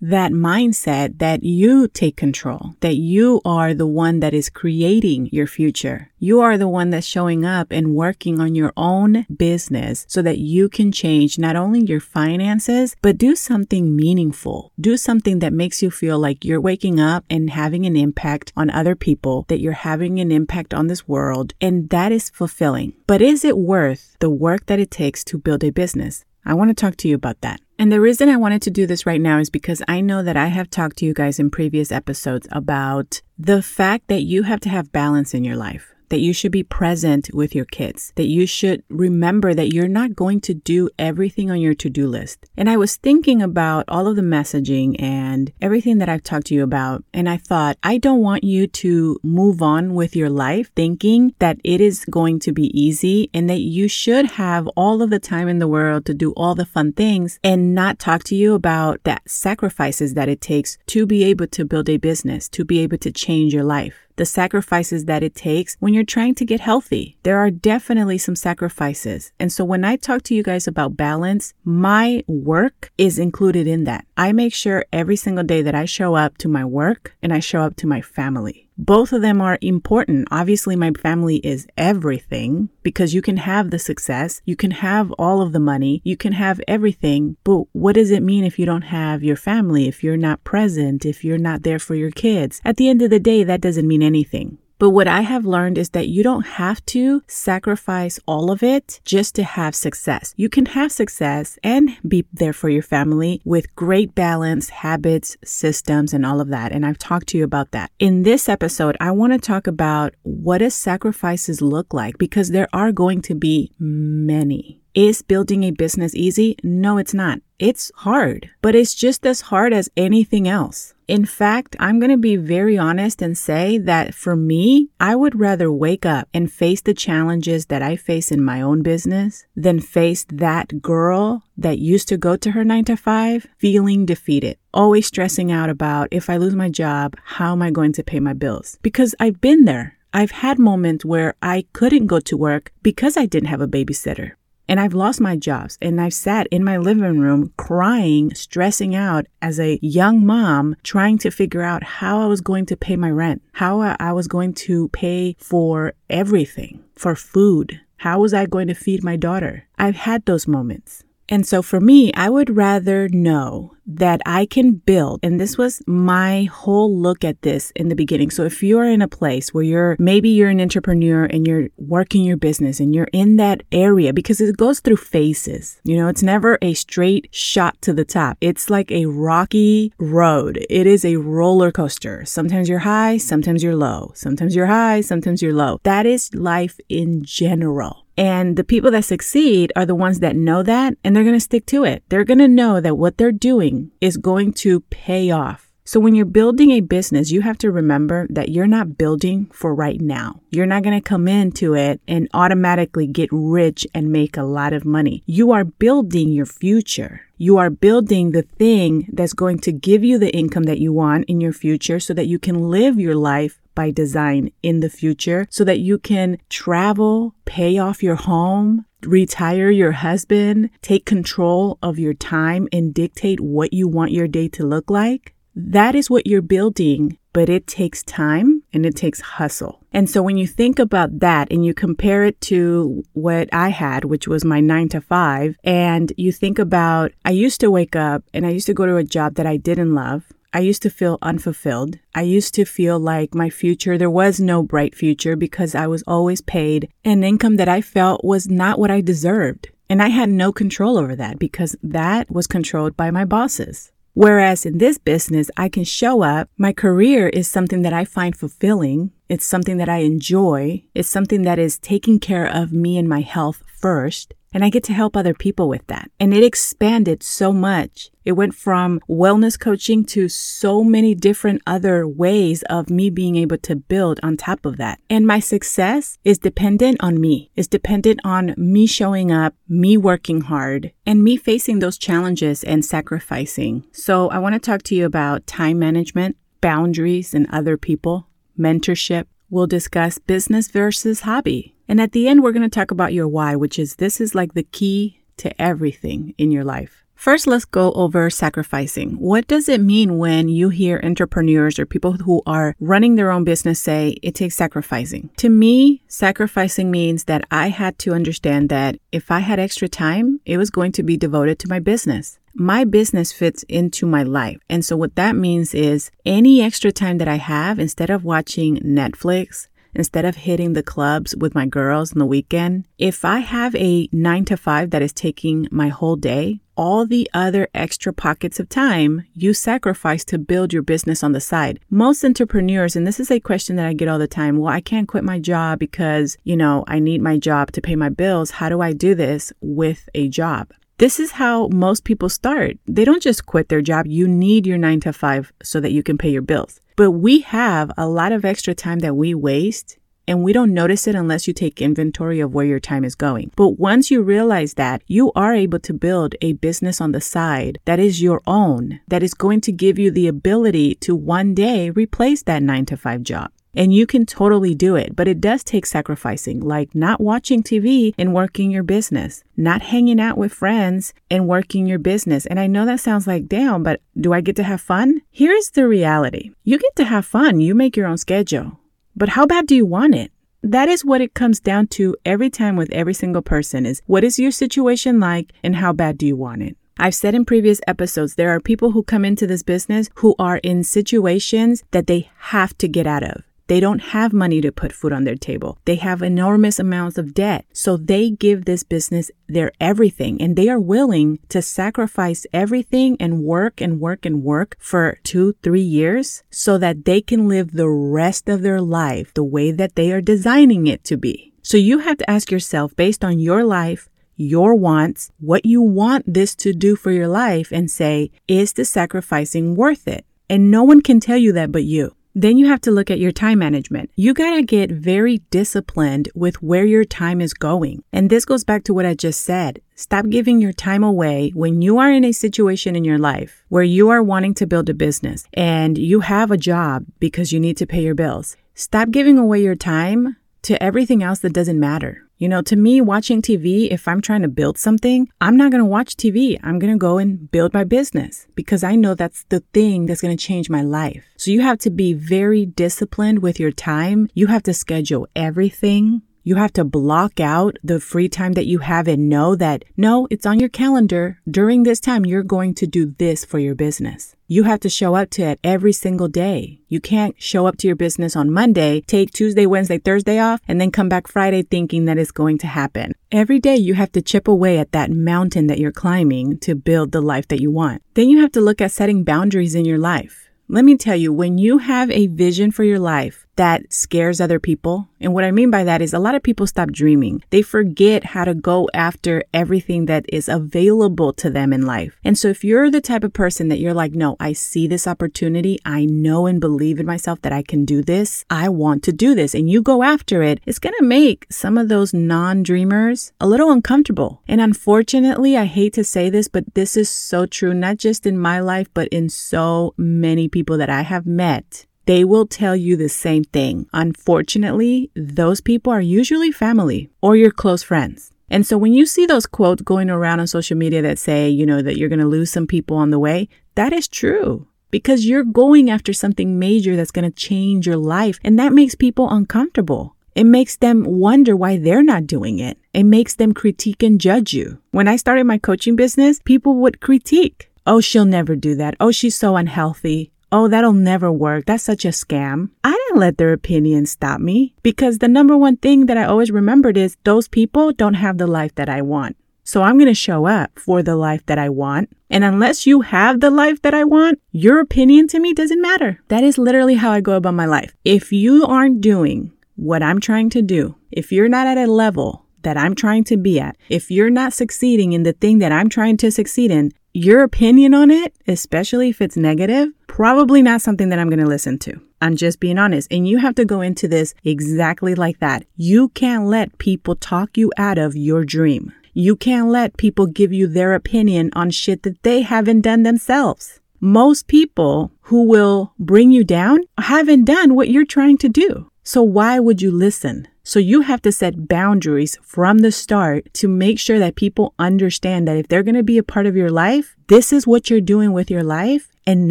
that 0.00 0.32
mindset 0.32 1.18
that 1.18 1.42
you 1.42 1.88
take 1.88 2.16
control, 2.16 2.74
that 2.80 2.96
you 2.96 3.40
are 3.44 3.74
the 3.74 3.86
one 3.86 4.20
that 4.20 4.34
is 4.34 4.48
creating 4.50 5.28
your 5.32 5.46
future. 5.46 6.10
You 6.18 6.40
are 6.40 6.58
the 6.58 6.68
one 6.68 6.90
that's 6.90 7.06
showing 7.06 7.44
up 7.44 7.68
and 7.70 7.94
working 7.94 8.40
on 8.40 8.54
your 8.54 8.72
own 8.76 9.24
business 9.34 10.04
so 10.08 10.20
that 10.22 10.38
you 10.38 10.68
can 10.68 10.90
change 10.90 11.38
not 11.38 11.56
only 11.56 11.80
your 11.80 12.00
finances, 12.00 12.96
but 13.02 13.18
do 13.18 13.36
something 13.36 13.94
meaningful. 13.94 14.72
Do 14.80 14.96
something 14.96 15.38
that 15.38 15.52
makes 15.52 15.82
you 15.82 15.90
feel 15.90 16.18
like 16.18 16.44
you're 16.44 16.60
waking 16.60 16.98
up 16.98 17.24
and 17.30 17.50
having 17.50 17.86
an 17.86 17.96
impact 17.96 18.52
on 18.56 18.70
other 18.70 18.96
people, 18.96 19.46
that 19.48 19.60
you're 19.60 19.72
having 19.72 20.18
an 20.18 20.32
impact 20.32 20.74
on 20.74 20.88
this 20.88 21.06
world. 21.06 21.54
And 21.60 21.88
that 21.90 22.12
is 22.12 22.30
fulfilling. 22.30 22.94
But 23.06 23.22
is 23.22 23.44
it 23.44 23.56
worth 23.56 24.16
the 24.18 24.30
work 24.30 24.66
that 24.66 24.80
it 24.80 24.90
takes 24.90 25.22
to 25.24 25.38
build 25.38 25.62
a 25.62 25.70
business? 25.70 26.24
I 26.44 26.54
want 26.54 26.70
to 26.70 26.74
talk 26.74 26.96
to 26.96 27.08
you 27.08 27.14
about 27.14 27.40
that. 27.42 27.60
And 27.78 27.92
the 27.92 28.00
reason 28.00 28.28
I 28.28 28.36
wanted 28.36 28.62
to 28.62 28.70
do 28.70 28.86
this 28.86 29.06
right 29.06 29.20
now 29.20 29.38
is 29.38 29.50
because 29.50 29.82
I 29.86 30.00
know 30.00 30.22
that 30.24 30.36
I 30.36 30.46
have 30.46 30.68
talked 30.68 30.96
to 30.98 31.06
you 31.06 31.14
guys 31.14 31.38
in 31.38 31.48
previous 31.48 31.92
episodes 31.92 32.48
about 32.50 33.22
the 33.38 33.62
fact 33.62 34.08
that 34.08 34.22
you 34.22 34.42
have 34.42 34.58
to 34.60 34.68
have 34.68 34.90
balance 34.90 35.32
in 35.32 35.44
your 35.44 35.56
life 35.56 35.94
that 36.08 36.20
you 36.20 36.32
should 36.32 36.52
be 36.52 36.62
present 36.62 37.30
with 37.32 37.54
your 37.54 37.64
kids, 37.64 38.12
that 38.16 38.26
you 38.26 38.46
should 38.46 38.82
remember 38.88 39.54
that 39.54 39.72
you're 39.72 39.88
not 39.88 40.16
going 40.16 40.40
to 40.42 40.54
do 40.54 40.88
everything 40.98 41.50
on 41.50 41.60
your 41.60 41.74
to 41.74 41.90
do 41.90 42.06
list. 42.06 42.46
And 42.56 42.68
I 42.68 42.76
was 42.76 42.96
thinking 42.96 43.42
about 43.42 43.84
all 43.88 44.06
of 44.06 44.16
the 44.16 44.22
messaging 44.22 45.00
and 45.00 45.52
everything 45.60 45.98
that 45.98 46.08
I've 46.08 46.22
talked 46.22 46.46
to 46.48 46.54
you 46.54 46.62
about. 46.62 47.04
And 47.12 47.28
I 47.28 47.36
thought, 47.36 47.78
I 47.82 47.98
don't 47.98 48.22
want 48.22 48.44
you 48.44 48.66
to 48.66 49.18
move 49.22 49.62
on 49.62 49.94
with 49.94 50.16
your 50.16 50.30
life 50.30 50.70
thinking 50.74 51.34
that 51.38 51.58
it 51.64 51.80
is 51.80 52.04
going 52.06 52.38
to 52.40 52.52
be 52.52 52.66
easy 52.78 53.30
and 53.32 53.48
that 53.48 53.60
you 53.60 53.88
should 53.88 54.32
have 54.32 54.66
all 54.68 55.02
of 55.02 55.10
the 55.10 55.18
time 55.18 55.48
in 55.48 55.58
the 55.58 55.68
world 55.68 56.06
to 56.06 56.14
do 56.14 56.32
all 56.32 56.54
the 56.54 56.66
fun 56.66 56.92
things 56.92 57.38
and 57.44 57.74
not 57.74 57.98
talk 57.98 58.24
to 58.24 58.34
you 58.34 58.54
about 58.54 59.02
that 59.04 59.28
sacrifices 59.28 60.14
that 60.14 60.28
it 60.28 60.40
takes 60.40 60.78
to 60.86 61.06
be 61.06 61.24
able 61.24 61.46
to 61.46 61.64
build 61.64 61.88
a 61.88 61.96
business, 61.96 62.48
to 62.48 62.64
be 62.64 62.80
able 62.80 62.98
to 62.98 63.10
change 63.10 63.54
your 63.54 63.64
life 63.64 64.07
the 64.18 64.26
sacrifices 64.26 65.06
that 65.06 65.22
it 65.22 65.34
takes 65.34 65.76
when 65.80 65.94
you're 65.94 66.04
trying 66.04 66.34
to 66.34 66.44
get 66.44 66.60
healthy. 66.60 67.16
There 67.22 67.38
are 67.38 67.50
definitely 67.50 68.18
some 68.18 68.36
sacrifices. 68.36 69.32
And 69.40 69.52
so 69.52 69.64
when 69.64 69.84
I 69.84 69.96
talk 69.96 70.22
to 70.24 70.34
you 70.34 70.42
guys 70.42 70.68
about 70.68 70.96
balance, 70.96 71.54
my 71.64 72.22
work 72.26 72.92
is 72.98 73.18
included 73.18 73.66
in 73.66 73.84
that. 73.84 74.04
I 74.16 74.32
make 74.32 74.52
sure 74.52 74.84
every 74.92 75.16
single 75.16 75.44
day 75.44 75.62
that 75.62 75.74
I 75.74 75.86
show 75.86 76.14
up 76.14 76.36
to 76.38 76.48
my 76.48 76.64
work 76.64 77.16
and 77.22 77.32
I 77.32 77.38
show 77.38 77.62
up 77.62 77.76
to 77.76 77.86
my 77.86 78.02
family. 78.02 78.67
Both 78.80 79.12
of 79.12 79.22
them 79.22 79.40
are 79.40 79.58
important. 79.60 80.28
Obviously, 80.30 80.76
my 80.76 80.92
family 80.92 81.38
is 81.38 81.66
everything 81.76 82.68
because 82.84 83.12
you 83.12 83.20
can 83.20 83.38
have 83.38 83.70
the 83.70 83.78
success, 83.78 84.40
you 84.44 84.54
can 84.54 84.70
have 84.70 85.10
all 85.18 85.42
of 85.42 85.52
the 85.52 85.58
money, 85.58 86.00
you 86.04 86.16
can 86.16 86.32
have 86.34 86.60
everything. 86.68 87.36
But 87.42 87.64
what 87.72 87.96
does 87.96 88.12
it 88.12 88.22
mean 88.22 88.44
if 88.44 88.56
you 88.56 88.66
don't 88.66 88.82
have 88.82 89.24
your 89.24 89.34
family, 89.34 89.88
if 89.88 90.04
you're 90.04 90.16
not 90.16 90.44
present, 90.44 91.04
if 91.04 91.24
you're 91.24 91.38
not 91.38 91.64
there 91.64 91.80
for 91.80 91.96
your 91.96 92.12
kids? 92.12 92.60
At 92.64 92.76
the 92.76 92.88
end 92.88 93.02
of 93.02 93.10
the 93.10 93.18
day, 93.18 93.42
that 93.42 93.60
doesn't 93.60 93.88
mean 93.88 94.02
anything. 94.02 94.58
But 94.78 94.90
what 94.90 95.08
I 95.08 95.22
have 95.22 95.44
learned 95.44 95.76
is 95.76 95.90
that 95.90 96.08
you 96.08 96.22
don't 96.22 96.46
have 96.46 96.84
to 96.86 97.22
sacrifice 97.26 98.20
all 98.26 98.50
of 98.50 98.62
it 98.62 99.00
just 99.04 99.34
to 99.34 99.42
have 99.42 99.74
success. 99.74 100.34
You 100.36 100.48
can 100.48 100.66
have 100.66 100.92
success 100.92 101.58
and 101.64 101.96
be 102.06 102.26
there 102.32 102.52
for 102.52 102.68
your 102.68 102.82
family 102.82 103.42
with 103.44 103.74
great 103.74 104.14
balance, 104.14 104.68
habits, 104.68 105.36
systems, 105.44 106.14
and 106.14 106.24
all 106.24 106.40
of 106.40 106.48
that. 106.48 106.70
And 106.70 106.86
I've 106.86 106.98
talked 106.98 107.26
to 107.28 107.38
you 107.38 107.44
about 107.44 107.72
that. 107.72 107.90
In 107.98 108.22
this 108.22 108.48
episode, 108.48 108.96
I 109.00 109.10
want 109.10 109.32
to 109.32 109.38
talk 109.38 109.66
about 109.66 110.14
what 110.22 110.58
does 110.58 110.74
sacrifices 110.74 111.60
look 111.60 111.92
like 111.92 112.16
because 112.16 112.50
there 112.50 112.68
are 112.72 112.92
going 112.92 113.20
to 113.22 113.34
be 113.34 113.72
many. 113.80 114.80
Is 114.94 115.22
building 115.22 115.64
a 115.64 115.70
business 115.70 116.14
easy? 116.14 116.56
No, 116.62 116.98
it's 116.98 117.14
not. 117.14 117.40
It's 117.58 117.90
hard, 117.96 118.50
but 118.62 118.74
it's 118.74 118.94
just 118.94 119.26
as 119.26 119.42
hard 119.42 119.72
as 119.72 119.90
anything 119.96 120.48
else. 120.48 120.94
In 121.08 121.24
fact, 121.24 121.74
I'm 121.80 121.98
going 121.98 122.10
to 122.10 122.18
be 122.18 122.36
very 122.36 122.76
honest 122.76 123.22
and 123.22 123.36
say 123.36 123.78
that 123.78 124.14
for 124.14 124.36
me, 124.36 124.90
I 125.00 125.16
would 125.16 125.40
rather 125.40 125.72
wake 125.72 126.04
up 126.04 126.28
and 126.34 126.52
face 126.52 126.82
the 126.82 126.92
challenges 126.92 127.66
that 127.66 127.80
I 127.80 127.96
face 127.96 128.30
in 128.30 128.44
my 128.44 128.60
own 128.60 128.82
business 128.82 129.46
than 129.56 129.80
face 129.80 130.26
that 130.28 130.82
girl 130.82 131.44
that 131.56 131.78
used 131.78 132.08
to 132.08 132.18
go 132.18 132.36
to 132.36 132.50
her 132.50 132.62
nine 132.62 132.84
to 132.84 132.96
five 132.96 133.46
feeling 133.56 134.04
defeated, 134.04 134.58
always 134.74 135.06
stressing 135.06 135.50
out 135.50 135.70
about 135.70 136.08
if 136.10 136.28
I 136.28 136.36
lose 136.36 136.54
my 136.54 136.68
job, 136.68 137.16
how 137.24 137.52
am 137.52 137.62
I 137.62 137.70
going 137.70 137.94
to 137.94 138.04
pay 138.04 138.20
my 138.20 138.34
bills? 138.34 138.78
Because 138.82 139.14
I've 139.18 139.40
been 139.40 139.64
there. 139.64 139.96
I've 140.12 140.30
had 140.30 140.58
moments 140.58 141.06
where 141.06 141.34
I 141.40 141.64
couldn't 141.72 142.06
go 142.06 142.20
to 142.20 142.36
work 142.36 142.70
because 142.82 143.16
I 143.16 143.24
didn't 143.24 143.48
have 143.48 143.62
a 143.62 143.68
babysitter 143.68 144.32
and 144.68 144.78
I've 144.78 144.94
lost 144.94 145.20
my 145.20 145.36
jobs 145.36 145.78
and 145.80 146.00
I've 146.00 146.14
sat 146.14 146.46
in 146.48 146.62
my 146.62 146.76
living 146.76 147.18
room 147.18 147.52
crying, 147.56 148.34
stressing 148.34 148.94
out 148.94 149.26
as 149.40 149.58
a 149.58 149.78
young 149.82 150.24
mom, 150.24 150.76
trying 150.82 151.18
to 151.18 151.30
figure 151.30 151.62
out 151.62 151.82
how 151.82 152.20
I 152.20 152.26
was 152.26 152.40
going 152.40 152.66
to 152.66 152.76
pay 152.76 152.96
my 152.96 153.10
rent, 153.10 153.42
how 153.52 153.80
I 153.80 154.12
was 154.12 154.28
going 154.28 154.54
to 154.54 154.88
pay 154.88 155.34
for 155.38 155.94
everything, 156.10 156.84
for 156.94 157.14
food. 157.16 157.80
How 157.96 158.20
was 158.20 158.32
I 158.32 158.46
going 158.46 158.68
to 158.68 158.74
feed 158.74 159.02
my 159.02 159.16
daughter? 159.16 159.66
I've 159.78 159.96
had 159.96 160.24
those 160.24 160.46
moments. 160.46 161.02
And 161.28 161.46
so 161.46 161.62
for 161.62 161.80
me, 161.80 162.12
I 162.14 162.30
would 162.30 162.56
rather 162.56 163.08
know 163.08 163.74
that 163.88 164.20
I 164.26 164.44
can 164.44 164.72
build. 164.74 165.20
And 165.22 165.40
this 165.40 165.56
was 165.56 165.82
my 165.86 166.44
whole 166.44 166.94
look 166.94 167.24
at 167.24 167.40
this 167.40 167.72
in 167.74 167.88
the 167.88 167.94
beginning. 167.94 168.30
So 168.30 168.44
if 168.44 168.62
you're 168.62 168.84
in 168.84 169.00
a 169.00 169.08
place 169.08 169.54
where 169.54 169.64
you're 169.64 169.96
maybe 169.98 170.28
you're 170.28 170.50
an 170.50 170.60
entrepreneur 170.60 171.24
and 171.24 171.46
you're 171.46 171.68
working 171.78 172.22
your 172.22 172.36
business 172.36 172.80
and 172.80 172.94
you're 172.94 173.08
in 173.12 173.36
that 173.36 173.62
area 173.72 174.12
because 174.12 174.40
it 174.40 174.56
goes 174.58 174.80
through 174.80 174.98
phases. 174.98 175.80
You 175.84 175.96
know, 175.96 176.08
it's 176.08 176.22
never 176.22 176.58
a 176.60 176.74
straight 176.74 177.28
shot 177.32 177.80
to 177.82 177.94
the 177.94 178.04
top. 178.04 178.36
It's 178.40 178.68
like 178.68 178.90
a 178.90 179.06
rocky 179.06 179.92
road. 179.98 180.64
It 180.68 180.86
is 180.86 181.04
a 181.04 181.16
roller 181.16 181.72
coaster. 181.72 182.24
Sometimes 182.26 182.68
you're 182.68 182.80
high, 182.80 183.16
sometimes 183.16 183.62
you're 183.62 183.76
low. 183.76 184.12
Sometimes 184.14 184.54
you're 184.54 184.66
high, 184.66 185.00
sometimes 185.00 185.40
you're 185.40 185.54
low. 185.54 185.80
That 185.84 186.04
is 186.04 186.34
life 186.34 186.78
in 186.88 187.24
general. 187.24 188.04
And 188.18 188.56
the 188.56 188.64
people 188.64 188.90
that 188.90 189.04
succeed 189.04 189.72
are 189.76 189.86
the 189.86 189.94
ones 189.94 190.18
that 190.18 190.34
know 190.34 190.64
that 190.64 190.94
and 191.04 191.14
they're 191.14 191.22
going 191.22 191.36
to 191.36 191.40
stick 191.40 191.66
to 191.66 191.84
it. 191.84 192.02
They're 192.08 192.24
going 192.24 192.38
to 192.38 192.48
know 192.48 192.80
that 192.80 192.98
what 192.98 193.16
they're 193.16 193.30
doing 193.30 193.92
is 194.00 194.16
going 194.16 194.54
to 194.54 194.80
pay 194.80 195.30
off. 195.30 195.68
So 195.84 196.00
when 196.00 196.14
you're 196.14 196.26
building 196.26 196.72
a 196.72 196.80
business, 196.80 197.30
you 197.30 197.40
have 197.40 197.56
to 197.58 197.70
remember 197.70 198.26
that 198.28 198.50
you're 198.50 198.66
not 198.66 198.98
building 198.98 199.46
for 199.54 199.74
right 199.74 199.98
now. 199.98 200.42
You're 200.50 200.66
not 200.66 200.82
going 200.82 201.00
to 201.00 201.08
come 201.08 201.26
into 201.26 201.74
it 201.74 202.02
and 202.06 202.28
automatically 202.34 203.06
get 203.06 203.30
rich 203.32 203.86
and 203.94 204.12
make 204.12 204.36
a 204.36 204.42
lot 204.42 204.74
of 204.74 204.84
money. 204.84 205.22
You 205.24 205.52
are 205.52 205.64
building 205.64 206.30
your 206.30 206.44
future. 206.44 207.22
You 207.38 207.56
are 207.56 207.70
building 207.70 208.32
the 208.32 208.42
thing 208.42 209.08
that's 209.12 209.32
going 209.32 209.60
to 209.60 209.72
give 209.72 210.04
you 210.04 210.18
the 210.18 210.34
income 210.36 210.64
that 210.64 210.80
you 210.80 210.92
want 210.92 211.24
in 211.24 211.40
your 211.40 211.54
future 211.54 212.00
so 212.00 212.12
that 212.12 212.26
you 212.26 212.38
can 212.38 212.68
live 212.68 212.98
your 212.98 213.14
life 213.14 213.58
by 213.78 213.92
design 213.92 214.50
in 214.60 214.80
the 214.80 214.90
future 214.90 215.46
so 215.50 215.62
that 215.62 215.78
you 215.78 215.98
can 215.98 216.36
travel, 216.48 217.36
pay 217.44 217.78
off 217.78 218.02
your 218.02 218.16
home, 218.16 218.84
retire 219.04 219.70
your 219.70 219.92
husband, 219.92 220.68
take 220.82 221.06
control 221.06 221.78
of 221.80 221.96
your 221.96 222.12
time 222.12 222.66
and 222.72 222.92
dictate 222.92 223.38
what 223.38 223.72
you 223.72 223.86
want 223.86 224.10
your 224.10 224.26
day 224.26 224.48
to 224.48 224.66
look 224.66 224.90
like. 224.90 225.32
That 225.54 225.94
is 225.94 226.10
what 226.10 226.26
you're 226.26 226.42
building, 226.42 227.18
but 227.32 227.48
it 227.48 227.68
takes 227.68 228.02
time 228.02 228.64
and 228.72 228.84
it 228.84 228.96
takes 228.96 229.20
hustle. 229.20 229.78
And 229.92 230.10
so 230.10 230.24
when 230.24 230.36
you 230.36 230.48
think 230.48 230.80
about 230.80 231.20
that 231.20 231.46
and 231.52 231.64
you 231.64 231.72
compare 231.72 232.24
it 232.24 232.40
to 232.42 233.04
what 233.12 233.48
I 233.52 233.68
had, 233.68 234.04
which 234.04 234.26
was 234.26 234.44
my 234.44 234.58
nine 234.58 234.88
to 234.88 235.00
five, 235.00 235.56
and 235.62 236.12
you 236.16 236.32
think 236.32 236.58
about, 236.58 237.12
I 237.24 237.30
used 237.30 237.60
to 237.60 237.70
wake 237.70 237.94
up 237.94 238.24
and 238.34 238.44
I 238.44 238.50
used 238.50 238.66
to 238.66 238.74
go 238.74 238.86
to 238.86 238.96
a 238.96 239.04
job 239.04 239.34
that 239.36 239.46
I 239.46 239.56
didn't 239.56 239.94
love. 239.94 240.24
I 240.52 240.60
used 240.60 240.80
to 240.82 240.90
feel 240.90 241.18
unfulfilled. 241.20 241.98
I 242.14 242.22
used 242.22 242.54
to 242.54 242.64
feel 242.64 242.98
like 242.98 243.34
my 243.34 243.50
future, 243.50 243.98
there 243.98 244.10
was 244.10 244.40
no 244.40 244.62
bright 244.62 244.94
future 244.94 245.36
because 245.36 245.74
I 245.74 245.86
was 245.86 246.02
always 246.06 246.40
paid 246.40 246.88
an 247.04 247.22
income 247.22 247.56
that 247.56 247.68
I 247.68 247.82
felt 247.82 248.24
was 248.24 248.48
not 248.48 248.78
what 248.78 248.90
I 248.90 249.02
deserved. 249.02 249.68
And 249.90 250.02
I 250.02 250.08
had 250.08 250.30
no 250.30 250.52
control 250.52 250.96
over 250.96 251.14
that 251.16 251.38
because 251.38 251.76
that 251.82 252.30
was 252.30 252.46
controlled 252.46 252.96
by 252.96 253.10
my 253.10 253.26
bosses. 253.26 253.92
Whereas 254.14 254.66
in 254.66 254.78
this 254.78 254.98
business, 254.98 255.50
I 255.56 255.68
can 255.68 255.84
show 255.84 256.22
up. 256.22 256.48
My 256.56 256.72
career 256.72 257.28
is 257.28 257.46
something 257.46 257.82
that 257.82 257.92
I 257.92 258.04
find 258.04 258.34
fulfilling. 258.34 259.12
It's 259.28 259.46
something 259.46 259.76
that 259.76 259.88
I 259.88 259.98
enjoy. 259.98 260.82
It's 260.94 261.08
something 261.08 261.42
that 261.42 261.58
is 261.58 261.78
taking 261.78 262.18
care 262.18 262.46
of 262.46 262.72
me 262.72 262.98
and 262.98 263.08
my 263.08 263.20
health 263.20 263.62
first. 263.80 264.34
And 264.52 264.64
I 264.64 264.70
get 264.70 264.84
to 264.84 264.92
help 264.92 265.16
other 265.16 265.34
people 265.34 265.68
with 265.68 265.86
that. 265.88 266.10
And 266.18 266.32
it 266.32 266.42
expanded 266.42 267.22
so 267.22 267.52
much. 267.52 268.10
It 268.24 268.32
went 268.32 268.54
from 268.54 269.00
wellness 269.08 269.58
coaching 269.58 270.04
to 270.06 270.28
so 270.28 270.84
many 270.84 271.14
different 271.14 271.62
other 271.66 272.06
ways 272.06 272.62
of 272.64 272.90
me 272.90 273.10
being 273.10 273.36
able 273.36 273.58
to 273.58 273.76
build 273.76 274.20
on 274.22 274.36
top 274.36 274.66
of 274.66 274.76
that. 274.76 275.00
And 275.08 275.26
my 275.26 275.40
success 275.40 276.18
is 276.24 276.38
dependent 276.38 276.98
on 277.00 277.20
me. 277.20 277.50
It's 277.56 277.68
dependent 277.68 278.20
on 278.24 278.54
me 278.56 278.86
showing 278.86 279.32
up, 279.32 279.54
me 279.68 279.96
working 279.96 280.42
hard, 280.42 280.92
and 281.06 281.24
me 281.24 281.36
facing 281.36 281.78
those 281.78 281.98
challenges 281.98 282.64
and 282.64 282.84
sacrificing. 282.84 283.84
So 283.92 284.28
I 284.28 284.38
want 284.38 284.54
to 284.54 284.58
talk 284.58 284.82
to 284.84 284.94
you 284.94 285.06
about 285.06 285.46
time 285.46 285.78
management, 285.78 286.36
boundaries 286.60 287.32
and 287.32 287.46
other 287.50 287.76
people, 287.76 288.28
mentorship. 288.58 289.24
We'll 289.50 289.66
discuss 289.66 290.18
business 290.18 290.68
versus 290.68 291.20
hobby 291.20 291.74
and 291.88 292.00
at 292.00 292.12
the 292.12 292.28
end, 292.28 292.42
we're 292.42 292.52
going 292.52 292.62
to 292.62 292.68
talk 292.68 292.90
about 292.90 293.12
your 293.12 293.26
why, 293.26 293.56
which 293.56 293.78
is 293.78 293.96
this 293.96 294.20
is 294.20 294.34
like 294.34 294.54
the 294.54 294.62
key 294.62 295.20
to 295.38 295.60
everything 295.60 296.34
in 296.38 296.50
your 296.50 296.64
life. 296.64 297.04
First, 297.18 297.48
let's 297.48 297.64
go 297.64 297.90
over 297.94 298.30
sacrificing. 298.30 299.14
What 299.14 299.48
does 299.48 299.68
it 299.68 299.80
mean 299.80 300.18
when 300.18 300.48
you 300.48 300.68
hear 300.68 301.00
entrepreneurs 301.02 301.76
or 301.76 301.84
people 301.84 302.12
who 302.12 302.42
are 302.46 302.76
running 302.78 303.16
their 303.16 303.32
own 303.32 303.42
business 303.42 303.80
say 303.80 304.18
it 304.22 304.36
takes 304.36 304.54
sacrificing? 304.54 305.30
To 305.38 305.48
me, 305.48 306.00
sacrificing 306.06 306.92
means 306.92 307.24
that 307.24 307.44
I 307.50 307.70
had 307.70 307.98
to 308.00 308.14
understand 308.14 308.68
that 308.68 309.00
if 309.10 309.32
I 309.32 309.40
had 309.40 309.58
extra 309.58 309.88
time, 309.88 310.40
it 310.46 310.58
was 310.58 310.70
going 310.70 310.92
to 310.92 311.02
be 311.02 311.16
devoted 311.16 311.58
to 311.58 311.68
my 311.68 311.80
business. 311.80 312.38
My 312.54 312.84
business 312.84 313.32
fits 313.32 313.64
into 313.64 314.06
my 314.06 314.22
life. 314.22 314.58
And 314.70 314.84
so 314.84 314.96
what 314.96 315.16
that 315.16 315.34
means 315.34 315.74
is 315.74 316.12
any 316.24 316.62
extra 316.62 316.92
time 316.92 317.18
that 317.18 317.26
I 317.26 317.38
have, 317.38 317.80
instead 317.80 318.10
of 318.10 318.24
watching 318.24 318.76
Netflix, 318.76 319.66
instead 319.94 320.24
of 320.24 320.36
hitting 320.36 320.72
the 320.72 320.82
clubs 320.82 321.34
with 321.36 321.54
my 321.54 321.66
girls 321.66 322.12
on 322.12 322.18
the 322.18 322.26
weekend, 322.26 322.86
if 322.98 323.24
I 323.24 323.40
have 323.40 323.74
a 323.76 324.08
nine 324.12 324.44
to 324.46 324.56
five 324.56 324.90
that 324.90 325.02
is 325.02 325.12
taking 325.12 325.68
my 325.70 325.88
whole 325.88 326.16
day, 326.16 326.60
all 326.76 327.04
the 327.04 327.28
other 327.34 327.68
extra 327.74 328.12
pockets 328.12 328.60
of 328.60 328.68
time 328.68 329.26
you 329.34 329.52
sacrifice 329.52 330.24
to 330.24 330.38
build 330.38 330.72
your 330.72 330.82
business 330.82 331.24
on 331.24 331.32
the 331.32 331.40
side. 331.40 331.80
Most 331.90 332.24
entrepreneurs, 332.24 332.94
and 332.94 333.06
this 333.06 333.18
is 333.18 333.30
a 333.30 333.40
question 333.40 333.76
that 333.76 333.86
I 333.86 333.94
get 333.94 334.08
all 334.08 334.18
the 334.18 334.28
time 334.28 334.58
well, 334.58 334.72
I 334.72 334.80
can't 334.80 335.08
quit 335.08 335.24
my 335.24 335.40
job 335.40 335.80
because, 335.80 336.36
you 336.44 336.56
know, 336.56 336.84
I 336.86 337.00
need 337.00 337.20
my 337.20 337.36
job 337.36 337.72
to 337.72 337.80
pay 337.80 337.96
my 337.96 338.08
bills. 338.08 338.52
How 338.52 338.68
do 338.68 338.80
I 338.80 338.92
do 338.92 339.14
this 339.16 339.52
with 339.60 340.08
a 340.14 340.28
job? 340.28 340.70
This 340.98 341.20
is 341.20 341.32
how 341.32 341.68
most 341.68 342.04
people 342.04 342.28
start. 342.28 342.76
They 342.86 343.04
don't 343.04 343.22
just 343.22 343.46
quit 343.46 343.68
their 343.68 343.82
job. 343.82 344.06
You 344.06 344.26
need 344.26 344.66
your 344.66 344.78
nine 344.78 345.00
to 345.00 345.12
five 345.12 345.52
so 345.62 345.80
that 345.80 345.92
you 345.92 346.02
can 346.02 346.18
pay 346.18 346.30
your 346.30 346.42
bills. 346.42 346.80
But 346.98 347.12
we 347.12 347.42
have 347.42 347.92
a 347.96 348.08
lot 348.08 348.32
of 348.32 348.44
extra 348.44 348.74
time 348.74 348.98
that 348.98 349.14
we 349.14 349.32
waste 349.32 349.98
and 350.26 350.42
we 350.42 350.52
don't 350.52 350.74
notice 350.74 351.06
it 351.06 351.14
unless 351.14 351.46
you 351.46 351.54
take 351.54 351.80
inventory 351.80 352.40
of 352.40 352.52
where 352.52 352.66
your 352.66 352.80
time 352.80 353.04
is 353.04 353.14
going. 353.14 353.52
But 353.54 353.78
once 353.78 354.10
you 354.10 354.20
realize 354.20 354.74
that, 354.74 355.04
you 355.06 355.30
are 355.36 355.54
able 355.54 355.78
to 355.78 355.94
build 355.94 356.34
a 356.42 356.54
business 356.54 357.00
on 357.00 357.12
the 357.12 357.20
side 357.20 357.78
that 357.84 358.00
is 358.00 358.20
your 358.20 358.42
own, 358.48 358.98
that 359.06 359.22
is 359.22 359.32
going 359.32 359.60
to 359.60 359.72
give 359.72 359.96
you 359.96 360.10
the 360.10 360.26
ability 360.26 360.96
to 360.96 361.14
one 361.14 361.54
day 361.54 361.90
replace 361.90 362.42
that 362.42 362.64
nine 362.64 362.84
to 362.86 362.96
five 362.96 363.22
job. 363.22 363.52
And 363.74 363.92
you 363.92 364.06
can 364.06 364.26
totally 364.26 364.74
do 364.74 364.96
it, 364.96 365.14
but 365.14 365.28
it 365.28 365.40
does 365.40 365.62
take 365.62 365.86
sacrificing, 365.86 366.60
like 366.60 366.94
not 366.94 367.20
watching 367.20 367.62
TV 367.62 368.14
and 368.18 368.34
working 368.34 368.70
your 368.70 368.82
business, 368.82 369.44
not 369.56 369.82
hanging 369.82 370.20
out 370.20 370.38
with 370.38 370.52
friends 370.52 371.14
and 371.30 371.46
working 371.46 371.86
your 371.86 371.98
business. 371.98 372.46
And 372.46 372.58
I 372.58 372.66
know 372.66 372.86
that 372.86 373.00
sounds 373.00 373.26
like, 373.26 373.46
damn, 373.46 373.82
but 373.82 374.00
do 374.18 374.32
I 374.32 374.40
get 374.40 374.56
to 374.56 374.62
have 374.62 374.80
fun? 374.80 375.22
Here's 375.30 375.70
the 375.70 375.86
reality 375.86 376.50
you 376.64 376.78
get 376.78 376.96
to 376.96 377.04
have 377.04 377.26
fun, 377.26 377.60
you 377.60 377.74
make 377.74 377.96
your 377.96 378.06
own 378.06 378.18
schedule. 378.18 378.80
But 379.14 379.30
how 379.30 379.46
bad 379.46 379.66
do 379.66 379.74
you 379.74 379.86
want 379.86 380.14
it? 380.14 380.32
That 380.62 380.88
is 380.88 381.04
what 381.04 381.20
it 381.20 381.34
comes 381.34 381.60
down 381.60 381.86
to 381.88 382.16
every 382.24 382.50
time 382.50 382.76
with 382.76 382.90
every 382.92 383.14
single 383.14 383.42
person 383.42 383.86
is 383.86 384.02
what 384.06 384.24
is 384.24 384.38
your 384.38 384.50
situation 384.50 385.20
like 385.20 385.52
and 385.62 385.76
how 385.76 385.92
bad 385.92 386.18
do 386.18 386.26
you 386.26 386.36
want 386.36 386.62
it? 386.62 386.76
I've 387.00 387.14
said 387.14 387.34
in 387.34 387.44
previous 387.44 387.80
episodes, 387.86 388.34
there 388.34 388.50
are 388.50 388.60
people 388.60 388.90
who 388.90 389.04
come 389.04 389.24
into 389.24 389.46
this 389.46 389.62
business 389.62 390.10
who 390.16 390.34
are 390.38 390.56
in 390.58 390.82
situations 390.82 391.84
that 391.92 392.08
they 392.08 392.28
have 392.38 392.76
to 392.78 392.88
get 392.88 393.06
out 393.06 393.22
of. 393.22 393.44
They 393.68 393.80
don't 393.80 394.00
have 394.00 394.32
money 394.32 394.60
to 394.62 394.72
put 394.72 394.92
food 394.92 395.12
on 395.12 395.24
their 395.24 395.36
table. 395.36 395.78
They 395.84 395.96
have 395.96 396.22
enormous 396.22 396.78
amounts 396.78 397.18
of 397.18 397.34
debt. 397.34 397.66
So 397.72 397.96
they 397.96 398.30
give 398.30 398.64
this 398.64 398.82
business 398.82 399.30
their 399.46 399.72
everything 399.78 400.40
and 400.42 400.56
they 400.56 400.68
are 400.68 400.80
willing 400.80 401.38
to 401.50 401.62
sacrifice 401.62 402.46
everything 402.52 403.16
and 403.20 403.44
work 403.44 403.80
and 403.80 404.00
work 404.00 404.24
and 404.24 404.42
work 404.42 404.76
for 404.80 405.18
two, 405.22 405.54
three 405.62 405.82
years 405.82 406.42
so 406.50 406.78
that 406.78 407.04
they 407.04 407.20
can 407.20 407.46
live 407.46 407.72
the 407.72 407.88
rest 407.88 408.48
of 408.48 408.62
their 408.62 408.80
life 408.80 409.32
the 409.34 409.44
way 409.44 409.70
that 409.70 409.94
they 409.94 410.12
are 410.12 410.22
designing 410.22 410.86
it 410.86 411.04
to 411.04 411.16
be. 411.16 411.52
So 411.62 411.76
you 411.76 411.98
have 411.98 412.16
to 412.18 412.30
ask 412.30 412.50
yourself 412.50 412.96
based 412.96 413.22
on 413.22 413.38
your 413.38 413.64
life, 413.64 414.08
your 414.36 414.74
wants, 414.74 415.30
what 415.40 415.66
you 415.66 415.82
want 415.82 416.32
this 416.32 416.54
to 416.56 416.72
do 416.72 416.96
for 416.96 417.10
your 417.10 417.28
life 417.28 417.70
and 417.70 417.90
say, 417.90 418.30
is 418.46 418.72
the 418.72 418.86
sacrificing 418.86 419.76
worth 419.76 420.08
it? 420.08 420.24
And 420.48 420.70
no 420.70 420.82
one 420.82 421.02
can 421.02 421.20
tell 421.20 421.36
you 421.36 421.52
that 421.52 421.70
but 421.70 421.84
you. 421.84 422.14
Then 422.40 422.56
you 422.56 422.68
have 422.68 422.80
to 422.82 422.92
look 422.92 423.10
at 423.10 423.18
your 423.18 423.32
time 423.32 423.58
management. 423.58 424.12
You 424.14 424.32
got 424.32 424.54
to 424.54 424.62
get 424.62 424.92
very 424.92 425.38
disciplined 425.50 426.28
with 426.36 426.62
where 426.62 426.84
your 426.84 427.04
time 427.04 427.40
is 427.40 427.52
going. 427.52 428.04
And 428.12 428.30
this 428.30 428.44
goes 428.44 428.62
back 428.62 428.84
to 428.84 428.94
what 428.94 429.04
I 429.04 429.14
just 429.14 429.40
said. 429.40 429.82
Stop 429.96 430.28
giving 430.28 430.60
your 430.60 430.72
time 430.72 431.02
away 431.02 431.50
when 431.52 431.82
you 431.82 431.98
are 431.98 432.12
in 432.12 432.22
a 432.22 432.30
situation 432.30 432.94
in 432.94 433.02
your 433.02 433.18
life 433.18 433.64
where 433.70 433.82
you 433.82 434.10
are 434.10 434.22
wanting 434.22 434.54
to 434.54 434.68
build 434.68 434.88
a 434.88 434.94
business 434.94 435.48
and 435.52 435.98
you 435.98 436.20
have 436.20 436.52
a 436.52 436.56
job 436.56 437.06
because 437.18 437.50
you 437.50 437.58
need 437.58 437.76
to 437.78 437.86
pay 437.88 438.02
your 438.02 438.14
bills. 438.14 438.56
Stop 438.76 439.10
giving 439.10 439.36
away 439.36 439.60
your 439.60 439.74
time 439.74 440.36
to 440.62 440.80
everything 440.80 441.24
else 441.24 441.40
that 441.40 441.52
doesn't 441.52 441.80
matter. 441.80 442.27
You 442.38 442.48
know, 442.48 442.62
to 442.62 442.76
me, 442.76 443.00
watching 443.00 443.42
TV, 443.42 443.90
if 443.90 444.06
I'm 444.06 444.20
trying 444.20 444.42
to 444.42 444.48
build 444.48 444.78
something, 444.78 445.28
I'm 445.40 445.56
not 445.56 445.72
going 445.72 445.80
to 445.80 445.84
watch 445.84 446.16
TV. 446.16 446.56
I'm 446.62 446.78
going 446.78 446.92
to 446.92 446.98
go 446.98 447.18
and 447.18 447.50
build 447.50 447.74
my 447.74 447.82
business 447.82 448.46
because 448.54 448.84
I 448.84 448.94
know 448.94 449.16
that's 449.16 449.42
the 449.48 449.64
thing 449.74 450.06
that's 450.06 450.20
going 450.20 450.36
to 450.36 450.40
change 450.40 450.70
my 450.70 450.82
life. 450.82 451.24
So 451.36 451.50
you 451.50 451.62
have 451.62 451.78
to 451.78 451.90
be 451.90 452.12
very 452.12 452.64
disciplined 452.64 453.40
with 453.40 453.58
your 453.58 453.72
time. 453.72 454.28
You 454.34 454.46
have 454.46 454.62
to 454.64 454.72
schedule 454.72 455.26
everything. 455.34 456.22
You 456.44 456.54
have 456.54 456.72
to 456.74 456.84
block 456.84 457.40
out 457.40 457.76
the 457.82 457.98
free 457.98 458.28
time 458.28 458.52
that 458.52 458.66
you 458.66 458.78
have 458.78 459.08
and 459.08 459.28
know 459.28 459.56
that 459.56 459.84
no, 459.96 460.28
it's 460.30 460.46
on 460.46 460.60
your 460.60 460.68
calendar. 460.68 461.40
During 461.50 461.82
this 461.82 461.98
time, 461.98 462.24
you're 462.24 462.44
going 462.44 462.74
to 462.74 462.86
do 462.86 463.14
this 463.18 463.44
for 463.44 463.58
your 463.58 463.74
business. 463.74 464.36
You 464.50 464.62
have 464.62 464.80
to 464.80 464.88
show 464.88 465.14
up 465.14 465.28
to 465.32 465.42
it 465.42 465.60
every 465.62 465.92
single 465.92 466.26
day. 466.26 466.80
You 466.88 467.02
can't 467.02 467.34
show 467.38 467.66
up 467.66 467.76
to 467.78 467.86
your 467.86 467.96
business 467.96 468.34
on 468.34 468.50
Monday, 468.50 469.02
take 469.02 469.30
Tuesday, 469.30 469.66
Wednesday, 469.66 469.98
Thursday 469.98 470.38
off, 470.38 470.62
and 470.66 470.80
then 470.80 470.90
come 470.90 471.10
back 471.10 471.28
Friday 471.28 471.60
thinking 471.60 472.06
that 472.06 472.16
it's 472.16 472.30
going 472.30 472.56
to 472.58 472.66
happen. 472.66 473.12
Every 473.30 473.60
day 473.60 473.76
you 473.76 473.92
have 473.92 474.10
to 474.12 474.22
chip 474.22 474.48
away 474.48 474.78
at 474.78 474.92
that 474.92 475.10
mountain 475.10 475.66
that 475.66 475.78
you're 475.78 475.92
climbing 475.92 476.58
to 476.60 476.74
build 476.74 477.12
the 477.12 477.20
life 477.20 477.46
that 477.48 477.60
you 477.60 477.70
want. 477.70 478.00
Then 478.14 478.30
you 478.30 478.40
have 478.40 478.52
to 478.52 478.62
look 478.62 478.80
at 478.80 478.90
setting 478.90 479.22
boundaries 479.22 479.74
in 479.74 479.84
your 479.84 479.98
life. 479.98 480.48
Let 480.66 480.86
me 480.86 480.96
tell 480.96 481.16
you, 481.16 481.30
when 481.30 481.58
you 481.58 481.76
have 481.76 482.10
a 482.10 482.28
vision 482.28 482.70
for 482.70 482.84
your 482.84 482.98
life 482.98 483.46
that 483.58 483.92
scares 483.92 484.40
other 484.40 484.60
people, 484.60 485.08
and 485.20 485.34
what 485.34 485.44
I 485.44 485.50
mean 485.50 485.70
by 485.70 485.82
that 485.82 486.00
is 486.00 486.14
a 486.14 486.20
lot 486.20 486.36
of 486.36 486.44
people 486.44 486.66
stop 486.66 486.92
dreaming. 486.92 487.42
They 487.50 487.62
forget 487.62 488.22
how 488.22 488.44
to 488.44 488.54
go 488.54 488.88
after 488.94 489.42
everything 489.52 490.06
that 490.06 490.24
is 490.28 490.48
available 490.48 491.32
to 491.34 491.50
them 491.50 491.72
in 491.72 491.84
life. 491.84 492.16
And 492.24 492.38
so 492.38 492.48
if 492.48 492.62
you're 492.62 492.88
the 492.88 493.00
type 493.00 493.24
of 493.24 493.32
person 493.32 493.66
that 493.68 493.80
you're 493.80 493.94
like, 493.94 494.12
no, 494.12 494.36
I 494.38 494.52
see 494.52 494.86
this 494.86 495.08
opportunity, 495.08 495.78
I 495.84 496.04
know 496.04 496.46
and 496.46 496.60
believe 496.60 497.00
in 497.00 497.06
myself 497.06 497.42
that 497.42 497.52
I 497.52 497.62
can 497.62 497.84
do 497.84 498.00
this, 498.00 498.44
I 498.48 498.68
want 498.68 499.02
to 499.04 499.12
do 499.12 499.34
this, 499.34 499.54
and 499.54 499.68
you 499.68 499.82
go 499.82 500.04
after 500.04 500.42
it, 500.42 500.60
it's 500.64 500.78
going 500.78 500.94
to 500.98 501.04
make 501.04 501.46
some 501.50 501.76
of 501.76 501.88
those 501.88 502.14
non 502.14 502.62
dreamers 502.62 503.32
a 503.40 503.48
little 503.48 503.72
uncomfortable. 503.72 504.40
And 504.46 504.60
unfortunately, 504.60 505.56
I 505.56 505.64
hate 505.64 505.94
to 505.94 506.04
say 506.04 506.30
this, 506.30 506.46
but 506.46 506.74
this 506.74 506.96
is 506.96 507.10
so 507.10 507.44
true, 507.44 507.74
not 507.74 507.96
just 507.96 508.24
in 508.24 508.38
my 508.38 508.60
life, 508.60 508.88
but 508.94 509.08
in 509.08 509.28
so 509.28 509.94
many 509.96 510.48
people 510.48 510.78
that 510.78 510.90
I 510.90 511.02
have 511.02 511.26
met 511.26 511.86
they 512.08 512.24
will 512.24 512.46
tell 512.46 512.74
you 512.74 512.96
the 512.96 513.10
same 513.10 513.44
thing. 513.44 513.86
Unfortunately, 513.92 515.10
those 515.14 515.60
people 515.60 515.92
are 515.92 516.00
usually 516.00 516.50
family 516.50 517.10
or 517.20 517.36
your 517.36 517.50
close 517.50 517.82
friends. 517.82 518.32
And 518.48 518.66
so 518.66 518.78
when 518.78 518.94
you 518.94 519.04
see 519.04 519.26
those 519.26 519.44
quotes 519.44 519.82
going 519.82 520.08
around 520.08 520.40
on 520.40 520.46
social 520.46 520.78
media 520.78 521.02
that 521.02 521.18
say, 521.18 521.50
you 521.50 521.66
know, 521.66 521.82
that 521.82 521.98
you're 521.98 522.08
going 522.08 522.18
to 522.18 522.24
lose 522.26 522.50
some 522.50 522.66
people 522.66 522.96
on 522.96 523.10
the 523.10 523.18
way, 523.18 523.50
that 523.74 523.92
is 523.92 524.08
true 524.08 524.66
because 524.90 525.26
you're 525.26 525.44
going 525.44 525.90
after 525.90 526.14
something 526.14 526.58
major 526.58 526.96
that's 526.96 527.10
going 527.10 527.30
to 527.30 527.36
change 527.36 527.86
your 527.86 527.98
life. 527.98 528.40
And 528.42 528.58
that 528.58 528.72
makes 528.72 528.94
people 528.94 529.28
uncomfortable. 529.28 530.16
It 530.34 530.44
makes 530.44 530.76
them 530.76 531.04
wonder 531.04 531.54
why 531.54 531.76
they're 531.76 532.02
not 532.02 532.26
doing 532.26 532.58
it. 532.58 532.78
It 532.94 533.04
makes 533.04 533.34
them 533.34 533.52
critique 533.52 534.02
and 534.02 534.18
judge 534.18 534.54
you. 534.54 534.80
When 534.92 535.08
I 535.08 535.16
started 535.16 535.44
my 535.44 535.58
coaching 535.58 535.94
business, 535.94 536.40
people 536.42 536.76
would 536.76 537.02
critique. 537.02 537.70
Oh, 537.86 538.00
she'll 538.00 538.24
never 538.24 538.56
do 538.56 538.74
that. 538.76 538.96
Oh, 538.98 539.10
she's 539.10 539.36
so 539.36 539.56
unhealthy. 539.56 540.32
Oh, 540.50 540.66
that'll 540.66 540.94
never 540.94 541.30
work. 541.30 541.66
That's 541.66 541.84
such 541.84 542.04
a 542.04 542.08
scam. 542.08 542.70
I 542.82 542.92
didn't 542.92 543.20
let 543.20 543.36
their 543.36 543.52
opinion 543.52 544.06
stop 544.06 544.40
me 544.40 544.74
because 544.82 545.18
the 545.18 545.28
number 545.28 545.56
one 545.56 545.76
thing 545.76 546.06
that 546.06 546.16
I 546.16 546.24
always 546.24 546.50
remembered 546.50 546.96
is 546.96 547.16
those 547.24 547.48
people 547.48 547.92
don't 547.92 548.14
have 548.14 548.38
the 548.38 548.46
life 548.46 548.74
that 548.76 548.88
I 548.88 549.02
want. 549.02 549.36
So 549.64 549.82
I'm 549.82 549.98
going 549.98 550.08
to 550.08 550.14
show 550.14 550.46
up 550.46 550.78
for 550.78 551.02
the 551.02 551.14
life 551.14 551.44
that 551.44 551.58
I 551.58 551.68
want. 551.68 552.08
And 552.30 552.42
unless 552.42 552.86
you 552.86 553.02
have 553.02 553.40
the 553.40 553.50
life 553.50 553.82
that 553.82 553.92
I 553.92 554.04
want, 554.04 554.40
your 554.50 554.80
opinion 554.80 555.28
to 555.28 555.38
me 555.38 555.52
doesn't 555.52 555.82
matter. 555.82 556.22
That 556.28 556.42
is 556.42 556.56
literally 556.56 556.94
how 556.94 557.10
I 557.10 557.20
go 557.20 557.34
about 557.34 557.52
my 557.52 557.66
life. 557.66 557.94
If 558.02 558.32
you 558.32 558.64
aren't 558.64 559.02
doing 559.02 559.52
what 559.76 560.02
I'm 560.02 560.20
trying 560.20 560.48
to 560.50 560.62
do, 560.62 560.96
if 561.10 561.30
you're 561.30 561.50
not 561.50 561.66
at 561.66 561.76
a 561.76 561.86
level 561.86 562.46
that 562.62 562.78
I'm 562.78 562.94
trying 562.94 563.24
to 563.24 563.36
be 563.36 563.60
at, 563.60 563.76
if 563.90 564.10
you're 564.10 564.30
not 564.30 564.54
succeeding 564.54 565.12
in 565.12 565.24
the 565.24 565.34
thing 565.34 565.58
that 565.58 565.72
I'm 565.72 565.90
trying 565.90 566.16
to 566.18 566.30
succeed 566.30 566.70
in, 566.70 566.92
your 567.12 567.42
opinion 567.42 567.92
on 567.92 568.10
it, 568.10 568.34
especially 568.46 569.10
if 569.10 569.20
it's 569.20 569.36
negative, 569.36 569.88
probably 570.18 570.62
not 570.62 570.82
something 570.82 571.10
that 571.10 571.18
I'm 571.20 571.28
going 571.28 571.38
to 571.38 571.46
listen 571.46 571.78
to. 571.78 572.00
I'm 572.20 572.34
just 572.34 572.58
being 572.58 572.76
honest. 572.76 573.06
And 573.08 573.28
you 573.28 573.38
have 573.38 573.54
to 573.54 573.64
go 573.64 573.80
into 573.80 574.08
this 574.08 574.34
exactly 574.42 575.14
like 575.14 575.38
that. 575.38 575.64
You 575.76 576.08
can't 576.08 576.46
let 576.46 576.76
people 576.78 577.14
talk 577.14 577.56
you 577.56 577.70
out 577.76 577.98
of 577.98 578.16
your 578.16 578.44
dream. 578.44 578.92
You 579.14 579.36
can't 579.36 579.68
let 579.68 579.96
people 579.96 580.26
give 580.26 580.52
you 580.52 580.66
their 580.66 580.92
opinion 580.94 581.50
on 581.52 581.70
shit 581.70 582.02
that 582.02 582.20
they 582.24 582.42
haven't 582.42 582.80
done 582.80 583.04
themselves. 583.04 583.78
Most 584.00 584.48
people 584.48 585.12
who 585.20 585.44
will 585.44 585.92
bring 586.00 586.32
you 586.32 586.42
down 586.42 586.80
haven't 586.98 587.44
done 587.44 587.76
what 587.76 587.88
you're 587.88 588.04
trying 588.04 588.38
to 588.38 588.48
do. 588.48 588.90
So 589.08 589.22
why 589.22 589.58
would 589.58 589.80
you 589.80 589.90
listen? 589.90 590.48
So 590.64 590.78
you 590.78 591.00
have 591.00 591.22
to 591.22 591.32
set 591.32 591.66
boundaries 591.66 592.36
from 592.42 592.80
the 592.80 592.92
start 592.92 593.48
to 593.54 593.66
make 593.66 593.98
sure 593.98 594.18
that 594.18 594.36
people 594.36 594.74
understand 594.78 595.48
that 595.48 595.56
if 595.56 595.66
they're 595.66 595.82
going 595.82 595.94
to 595.94 596.02
be 596.02 596.18
a 596.18 596.22
part 596.22 596.44
of 596.44 596.54
your 596.54 596.68
life, 596.68 597.16
this 597.28 597.50
is 597.50 597.66
what 597.66 597.88
you're 597.88 598.02
doing 598.02 598.34
with 598.34 598.50
your 598.50 598.62
life 598.62 599.10
and 599.26 599.50